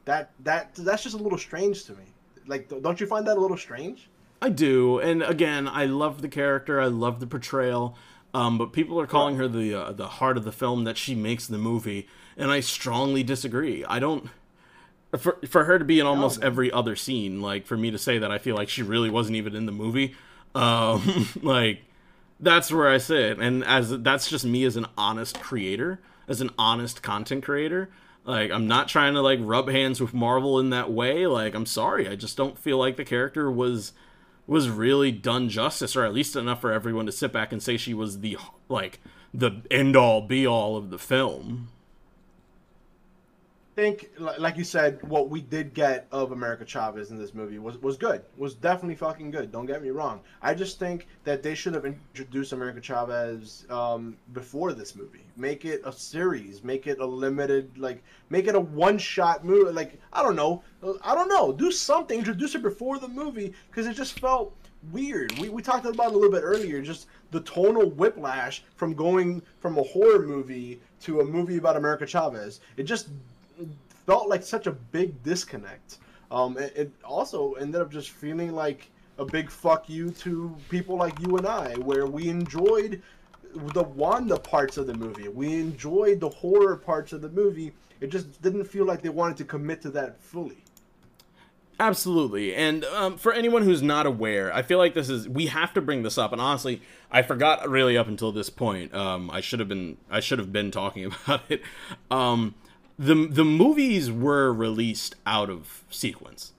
[0.05, 2.05] that that that's just a little strange to me.
[2.47, 4.09] Like, don't you find that a little strange?
[4.41, 6.81] I do, and again, I love the character.
[6.81, 7.95] I love the portrayal.
[8.33, 11.13] Um, but people are calling her the uh, the heart of the film that she
[11.13, 13.85] makes the movie, and I strongly disagree.
[13.85, 14.29] I don't
[15.17, 17.97] for for her to be in almost no, every other scene, like for me to
[17.97, 20.15] say that I feel like she really wasn't even in the movie,
[20.55, 21.83] um, like
[22.39, 26.49] that's where I sit, and as that's just me as an honest creator, as an
[26.57, 27.89] honest content creator.
[28.25, 31.27] Like I'm not trying to like rub hands with Marvel in that way.
[31.27, 33.91] Like I'm sorry, I just don't feel like the character was
[34.45, 37.77] was really done justice, or at least enough for everyone to sit back and say
[37.77, 38.37] she was the
[38.69, 38.99] like
[39.33, 41.69] the end all be all of the film.
[43.75, 47.79] Think, like you said, what we did get of America Chavez in this movie was,
[47.79, 48.21] was good.
[48.37, 49.51] Was definitely fucking good.
[49.51, 50.21] Don't get me wrong.
[50.43, 55.25] I just think that they should have introduced America Chavez um, before this movie.
[55.37, 56.63] Make it a series.
[56.63, 59.71] Make it a limited, like, make it a one shot movie.
[59.71, 60.61] Like, I don't know.
[61.03, 61.51] I don't know.
[61.51, 62.19] Do something.
[62.19, 64.55] Introduce it before the movie because it just felt
[64.91, 65.31] weird.
[65.39, 66.81] We, we talked about it a little bit earlier.
[66.81, 72.05] Just the tonal whiplash from going from a horror movie to a movie about America
[72.05, 72.59] Chavez.
[72.77, 73.09] It just
[74.05, 75.97] felt like such a big disconnect.
[76.31, 78.89] Um, it, it, also ended up just feeling like
[79.19, 83.01] a big fuck you to people like you and I, where we enjoyed
[83.53, 85.27] the Wanda parts of the movie.
[85.27, 87.73] We enjoyed the horror parts of the movie.
[88.01, 90.63] It just didn't feel like they wanted to commit to that fully.
[91.79, 92.55] Absolutely.
[92.55, 95.81] And um, for anyone who's not aware, I feel like this is we have to
[95.81, 96.31] bring this up.
[96.31, 96.81] And honestly,
[97.11, 98.93] I forgot really up until this point.
[98.93, 101.61] Um, I should have been I should have been talking about it.
[102.11, 102.55] Um,
[102.97, 106.53] the the movies were released out of sequence,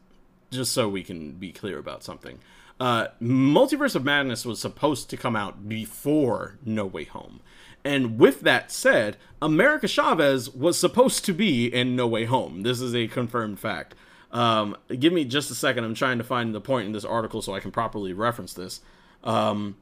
[0.51, 2.39] just so we can be clear about something.
[2.80, 7.41] Uh, Multiverse of Madness was supposed to come out before No Way Home.
[7.85, 12.62] And with that said, America Chavez was supposed to be in No Way Home.
[12.62, 13.95] This is a confirmed fact.
[14.32, 15.85] Um, give me just a second.
[15.85, 18.80] I'm trying to find the point in this article so I can properly reference this.
[19.22, 19.76] Um,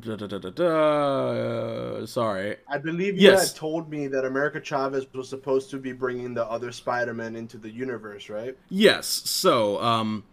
[0.00, 2.06] Da, da, da, da, da.
[2.06, 2.56] Sorry.
[2.68, 3.52] I believe you yes.
[3.52, 7.58] had told me that America Chavez was supposed to be bringing the other Spider-Man into
[7.58, 8.56] the universe, right?
[8.68, 9.06] Yes.
[9.06, 10.24] So, um,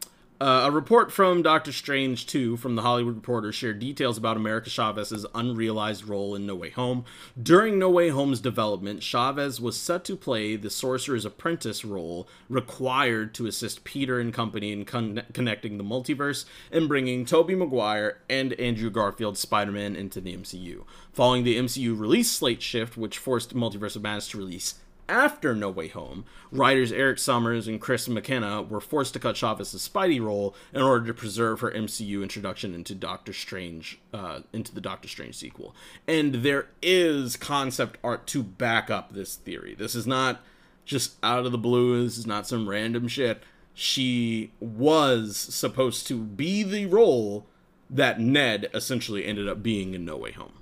[0.42, 4.72] uh, a report from Doctor Strange 2 from the Hollywood Reporter shared details about America
[4.72, 7.06] Chavez's unrealized role in No Way Home.
[7.42, 13.36] During No Way Home's development, Chavez was set to play the Sorcerer's Apprentice role required
[13.36, 18.54] to assist Peter and company in con- connecting the multiverse and bringing Tobey Maguire and
[18.54, 20.86] Andrew Garfield's Spider-Man into the MCU.
[21.14, 24.80] Following the MCU release slate shift, which forced Multiverse of Madness to release
[25.12, 29.88] after No Way Home, writers Erik Sommers and Chris McKenna were forced to cut Chavez's
[29.88, 34.82] Spidey role in order to preserve her MCU introduction into Doctor Strange, uh, into the
[34.82, 35.76] Doctor Strange sequel.
[36.08, 39.76] And there is concept art to back up this theory.
[39.76, 40.42] This is not
[40.86, 42.04] just out of the blue.
[42.04, 43.44] This is not some random shit.
[43.74, 47.46] She was supposed to be the role
[47.90, 50.54] that Ned essentially ended up being in No Way Home.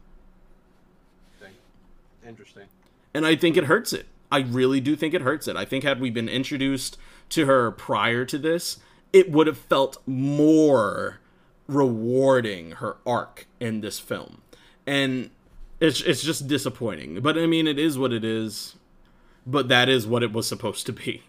[2.28, 2.66] Interesting.
[3.14, 4.06] And I think it hurts it.
[4.32, 5.56] I really do think it hurts it.
[5.56, 6.98] I think had we been introduced
[7.30, 8.78] to her prior to this,
[9.14, 11.20] it would have felt more
[11.68, 14.42] rewarding her arc in this film.
[14.88, 15.32] And
[15.80, 17.22] It's it's just disappointing.
[17.22, 18.76] But I mean, it is what it is.
[19.46, 21.24] But that is what it was supposed to be.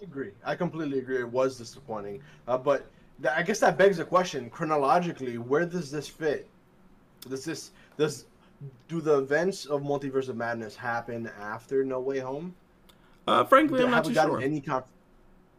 [0.00, 0.32] I agree.
[0.44, 1.18] I completely agree.
[1.20, 2.22] It was disappointing.
[2.46, 2.90] Uh, but
[3.22, 6.48] th- I guess that begs the question: chronologically, where does this fit?
[7.28, 8.26] Does this does
[8.88, 12.54] do the events of Multiverse of Madness happen after No Way Home?
[13.26, 14.40] Uh, frankly, I'm not too gotten sure.
[14.40, 14.84] Any conf-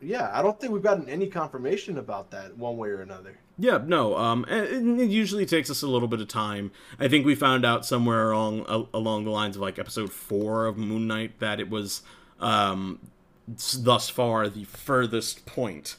[0.01, 3.37] yeah, I don't think we've gotten any confirmation about that one way or another.
[3.57, 4.17] Yeah, no.
[4.17, 6.71] Um, it, it usually takes us a little bit of time.
[6.99, 10.65] I think we found out somewhere along a, along the lines of like episode four
[10.65, 12.01] of Moon Knight that it was
[12.39, 12.99] um,
[13.47, 15.97] thus far the furthest point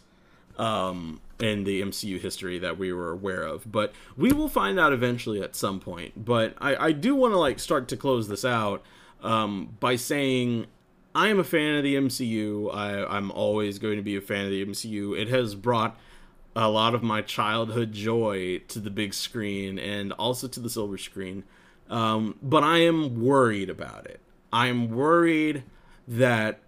[0.56, 3.70] um, in the MCU history that we were aware of.
[3.70, 6.24] But we will find out eventually at some point.
[6.24, 8.82] But I, I do want to like start to close this out
[9.22, 10.66] um, by saying
[11.14, 12.74] I am a fan of the MCU.
[12.74, 15.18] I, I'm always going to be a fan of the MCU.
[15.18, 15.98] It has brought
[16.54, 20.98] a lot of my childhood joy to the big screen and also to the silver
[20.98, 21.44] screen.
[21.88, 24.20] Um, but I am worried about it.
[24.52, 25.64] I'm worried
[26.06, 26.60] that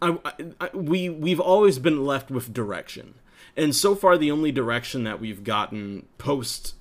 [0.00, 3.14] I, I, I, we we've always been left with direction,
[3.58, 6.74] and so far the only direction that we've gotten post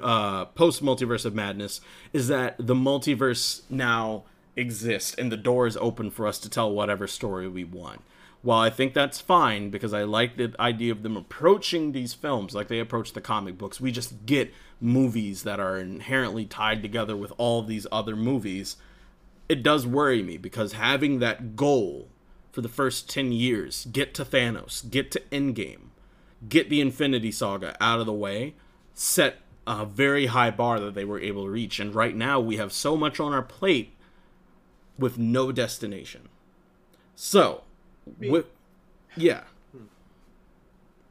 [0.00, 1.80] uh, post multiverse of madness
[2.12, 4.22] is that the multiverse now
[4.54, 8.00] exists and the door is open for us to tell whatever story we want.
[8.42, 12.54] While I think that's fine because I like the idea of them approaching these films
[12.54, 17.16] like they approach the comic books, we just get movies that are inherently tied together
[17.16, 18.76] with all these other movies.
[19.48, 22.08] It does worry me because having that goal
[22.50, 25.91] for the first 10 years, get to Thanos, get to Endgame,
[26.48, 28.54] get the Infinity Saga out of the way,
[28.94, 29.36] set
[29.66, 31.78] a very high bar that they were able to reach.
[31.78, 33.94] And right now we have so much on our plate
[34.98, 36.28] with no destination.
[37.14, 37.62] So,
[38.18, 38.46] with,
[39.16, 39.44] yeah,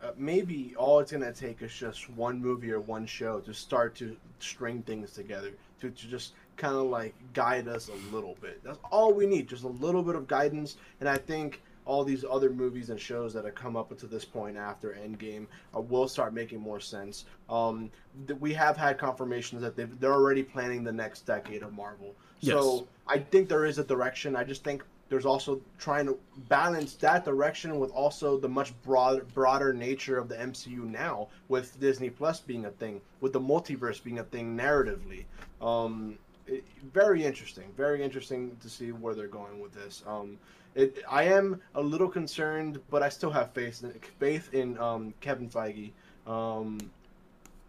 [0.01, 3.93] Uh, maybe all it's gonna take is just one movie or one show to start
[3.93, 8.63] to string things together to, to just kind of like guide us a little bit.
[8.63, 10.77] That's all we need, just a little bit of guidance.
[10.99, 11.61] And I think
[11.91, 15.45] all these other movies and shows that have come up to this point after Endgame
[15.75, 17.25] uh, will start making more sense.
[17.49, 17.91] Um,
[18.27, 22.15] th- we have had confirmations that they've, they're already planning the next decade of Marvel.
[22.41, 22.83] So Yes.
[23.07, 24.37] I think there is a direction.
[24.37, 26.17] I just think there's also trying to
[26.47, 31.77] balance that direction with also the much broader broader nature of the MCU now, with
[31.81, 35.25] Disney Plus being a thing, with the multiverse being a thing narratively.
[35.61, 36.17] Um,
[36.47, 36.63] it,
[36.93, 40.03] very interesting, very interesting to see where they're going with this.
[40.07, 40.37] Um,
[40.75, 45.13] it, I am a little concerned, but I still have faith in, faith in um,
[45.21, 45.91] Kevin Feige.
[46.27, 46.79] Um,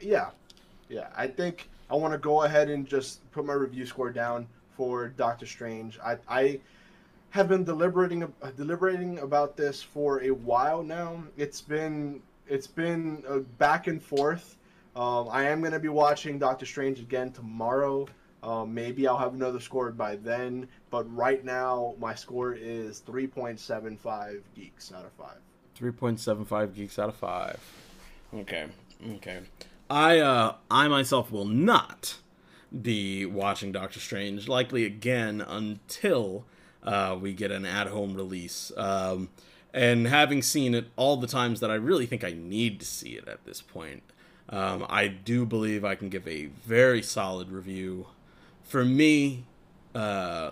[0.00, 0.30] yeah,
[0.88, 1.08] yeah.
[1.16, 4.46] I think I want to go ahead and just put my review score down
[4.76, 5.98] for Doctor Strange.
[6.04, 6.60] I, I
[7.30, 11.22] have been deliberating uh, deliberating about this for a while now.
[11.36, 13.24] It's been it's been
[13.58, 14.56] back and forth.
[14.94, 18.06] Um, I am going to be watching Doctor Strange again tomorrow.
[18.42, 24.42] Um, maybe I'll have another score by then, but right now my score is 3.75
[24.56, 25.28] geeks out of 5.
[25.78, 27.60] 3.75 geeks out of 5.
[28.34, 28.66] Okay.
[29.14, 29.40] Okay.
[29.90, 32.16] I uh I myself will not
[32.80, 36.44] be watching Doctor Strange likely again until
[36.82, 38.72] uh, we get an at-home release.
[38.76, 39.28] Um,
[39.74, 43.10] and having seen it all the times that I really think I need to see
[43.10, 44.02] it at this point,
[44.48, 48.06] um, I do believe I can give a very solid review.
[48.64, 49.44] For me,
[49.94, 50.50] uh,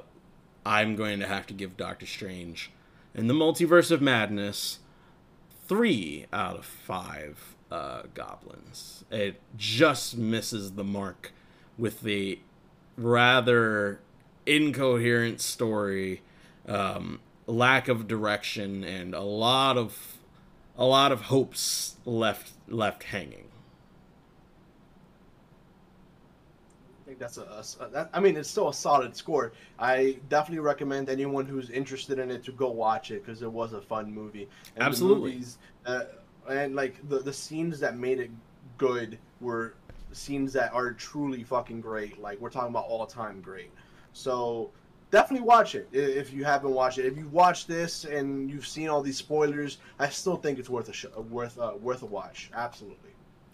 [0.64, 2.70] I'm going to have to give Doctor Strange
[3.14, 4.78] in the Multiverse of Madness
[5.66, 9.04] three out of five uh, goblins.
[9.10, 11.32] It just misses the mark
[11.78, 12.40] with the
[12.96, 14.00] rather
[14.44, 16.22] incoherent story,
[16.66, 20.18] um, lack of direction, and a lot of
[20.76, 23.46] a lot of hopes left left hanging.
[27.02, 27.42] I think that's a,
[27.84, 29.52] a- that, I mean, it's still a solid score.
[29.78, 33.72] I definitely recommend anyone who's interested in it to go watch it because it was
[33.74, 34.48] a fun movie.
[34.74, 35.32] And Absolutely.
[35.32, 36.04] movies, uh,
[36.48, 38.30] and like the the scenes that made it
[38.78, 39.74] good were
[40.12, 42.20] scenes that are truly fucking great.
[42.20, 43.70] Like we're talking about all time great.
[44.12, 44.70] So
[45.10, 47.06] definitely watch it if you haven't watched it.
[47.06, 50.88] If you watched this and you've seen all these spoilers, I still think it's worth
[50.88, 52.50] a sh- worth uh, worth a watch.
[52.54, 53.09] Absolutely.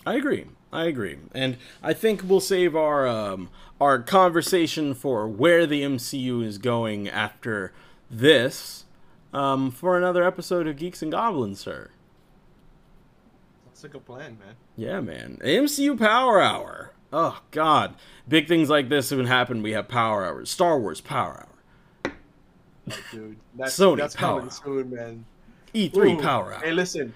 [0.07, 0.47] I agree.
[0.73, 3.51] I agree, and I think we'll save our um,
[3.81, 7.73] our conversation for where the MCU is going after
[8.11, 8.85] this
[9.33, 11.91] um, for another episode of Geeks and Goblins, sir.
[13.67, 14.55] That's a good plan, man.
[14.77, 15.39] Yeah, man.
[15.43, 16.93] MCU Power Hour.
[17.13, 17.95] Oh God,
[18.29, 19.63] big things like this have happen.
[19.63, 20.51] We have Power Hours.
[20.51, 22.13] Star Wars Power Hour.
[23.13, 24.41] Dude, that's, Sony that's Power.
[24.41, 25.25] coming soon, man.
[25.77, 26.61] E3 Ooh, Power Hour.
[26.63, 27.13] Hey, listen,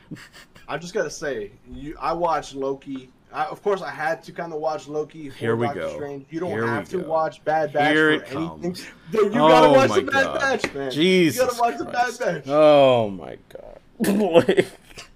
[0.68, 1.96] I just gotta say, you.
[2.00, 5.30] I watched Loki I, of course, I had to kind of watch Loki.
[5.30, 5.94] For Here we Doctor go.
[5.94, 6.26] Strange.
[6.30, 7.08] You don't Here have to go.
[7.08, 8.48] watch Bad Batch Here for anything.
[8.62, 8.86] comes.
[9.12, 10.40] Dude, you gotta Oh watch my the Bad God.
[10.40, 10.90] Batch, man.
[10.90, 12.48] Jesus you gotta watch the Bad Batch.
[12.48, 14.66] Oh my god.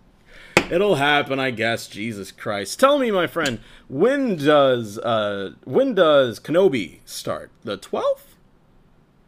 [0.70, 1.88] It'll happen, I guess.
[1.88, 2.78] Jesus Christ.
[2.80, 7.50] Tell me, my friend, when does uh when does Kenobi start?
[7.64, 8.20] The 12th?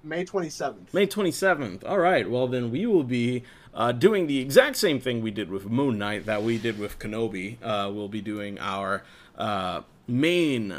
[0.05, 0.94] May twenty seventh.
[0.94, 1.82] May 27th.
[1.84, 2.30] All right.
[2.30, 3.43] Well, then we will be
[3.77, 6.98] uh, doing the exact same thing we did with Moon Knight that we did with
[6.98, 7.59] Kenobi.
[7.62, 9.05] Uh, we'll be doing our
[9.36, 10.74] uh, main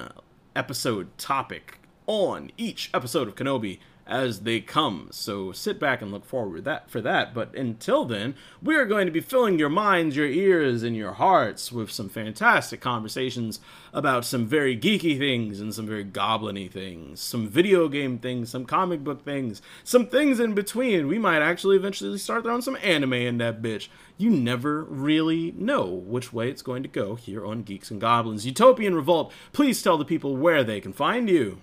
[0.56, 5.10] episode topic on each episode of Kenobi as they come.
[5.12, 7.34] So sit back and look forward that for that.
[7.34, 11.14] But until then, we are going to be filling your minds, your ears, and your
[11.14, 13.60] hearts with some fantastic conversations
[13.94, 18.66] about some very geeky things and some very goblin-y things, some video game things, some
[18.66, 21.08] comic book things, some things in between.
[21.08, 23.88] We might actually eventually start throwing some anime in that bitch.
[24.18, 28.46] You never really know which way it's going to go here on Geeks and Goblins.
[28.46, 31.60] Utopian Revolt, please tell the people where they can find you.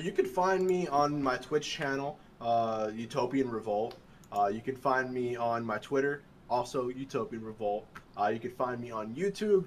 [0.00, 3.96] You can find me on my Twitch channel, uh, Utopian Revolt.
[4.32, 7.86] Uh, you can find me on my Twitter, also Utopian Revolt.
[8.18, 9.66] Uh, you can find me on YouTube.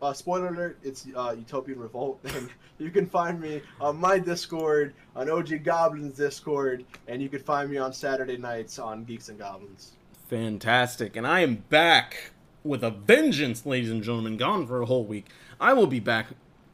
[0.00, 2.20] Uh, spoiler alert, it's uh, Utopian Revolt.
[2.34, 7.40] And you can find me on my Discord, on OG Goblins Discord, and you can
[7.40, 9.92] find me on Saturday nights on Geeks and Goblins.
[10.28, 11.16] Fantastic.
[11.16, 12.32] And I am back
[12.62, 14.36] with a vengeance, ladies and gentlemen.
[14.36, 15.26] Gone for a whole week.
[15.60, 16.26] I will be back,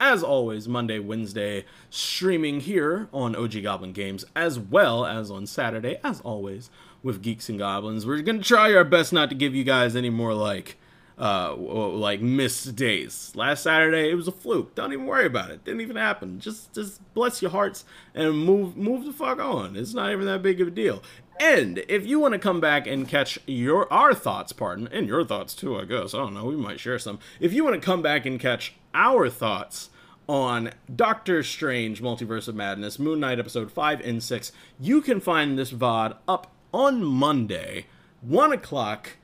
[0.03, 6.01] as always, Monday, Wednesday, streaming here on OG Goblin Games, as well as on Saturday,
[6.03, 6.70] as always,
[7.05, 8.05] with Geeks and Goblins.
[8.05, 10.77] We're going to try our best not to give you guys any more, like,
[11.16, 13.31] uh, like missed days.
[13.37, 14.74] Last Saturday, it was a fluke.
[14.74, 15.65] Don't even worry about it.
[15.65, 16.41] Didn't even happen.
[16.41, 19.77] Just, just bless your hearts and move, move the fuck on.
[19.77, 21.01] It's not even that big of a deal.
[21.39, 25.24] And if you want to come back and catch your our thoughts, pardon, and your
[25.24, 26.12] thoughts too, I guess.
[26.12, 26.45] I don't know.
[26.45, 27.20] We might share some.
[27.41, 29.91] If you want to come back and catch our thoughts
[30.28, 35.59] on Doctor Strange Multiverse of Madness, Moon Knight episode 5 and 6, you can find
[35.59, 37.86] this VOD up on Monday,
[38.23, 39.16] 1 o'clock,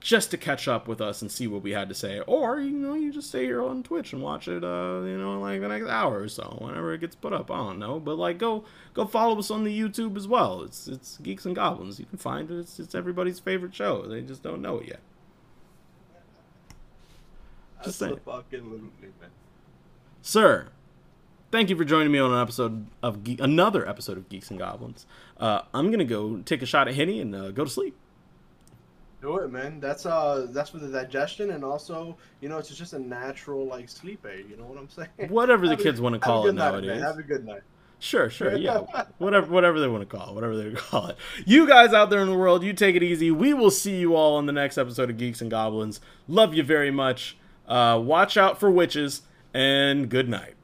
[0.00, 2.20] just to catch up with us and see what we had to say.
[2.20, 5.40] Or, you know, you just stay here on Twitch and watch it, uh, you know,
[5.40, 7.50] like the next hour or so, whenever it gets put up.
[7.50, 7.98] I don't know.
[7.98, 8.64] But, like, go
[8.94, 10.62] go follow us on the YouTube as well.
[10.62, 11.98] It's it's Geeks and Goblins.
[11.98, 12.58] You can find it.
[12.58, 14.06] It's, it's everybody's favorite show.
[14.06, 15.00] They just don't know it yet.
[17.84, 18.20] Just saying.
[18.24, 18.90] fucking man.
[20.28, 20.66] Sir,
[21.50, 24.58] thank you for joining me on an episode of Ge- another episode of Geeks and
[24.58, 25.06] Goblins.
[25.40, 27.96] Uh, I'm gonna go take a shot at Henny and uh, go to sleep.
[29.22, 29.80] Do it, man.
[29.80, 33.88] That's uh, that's for the digestion, and also, you know, it's just a natural like
[33.88, 34.44] sleep aid.
[34.50, 35.08] You know what I'm saying?
[35.30, 36.90] Whatever the Have a- kids want to a call good it night, nowadays.
[36.90, 37.00] Man.
[37.00, 37.62] Have a good night.
[37.98, 38.82] Sure, sure, yeah.
[39.16, 41.16] whatever whatever they want to call it, whatever they call it.
[41.46, 43.30] You guys out there in the world, you take it easy.
[43.30, 46.02] We will see you all on the next episode of Geeks and Goblins.
[46.28, 47.38] Love you very much.
[47.66, 49.22] Uh, watch out for witches,
[49.54, 50.57] and good night.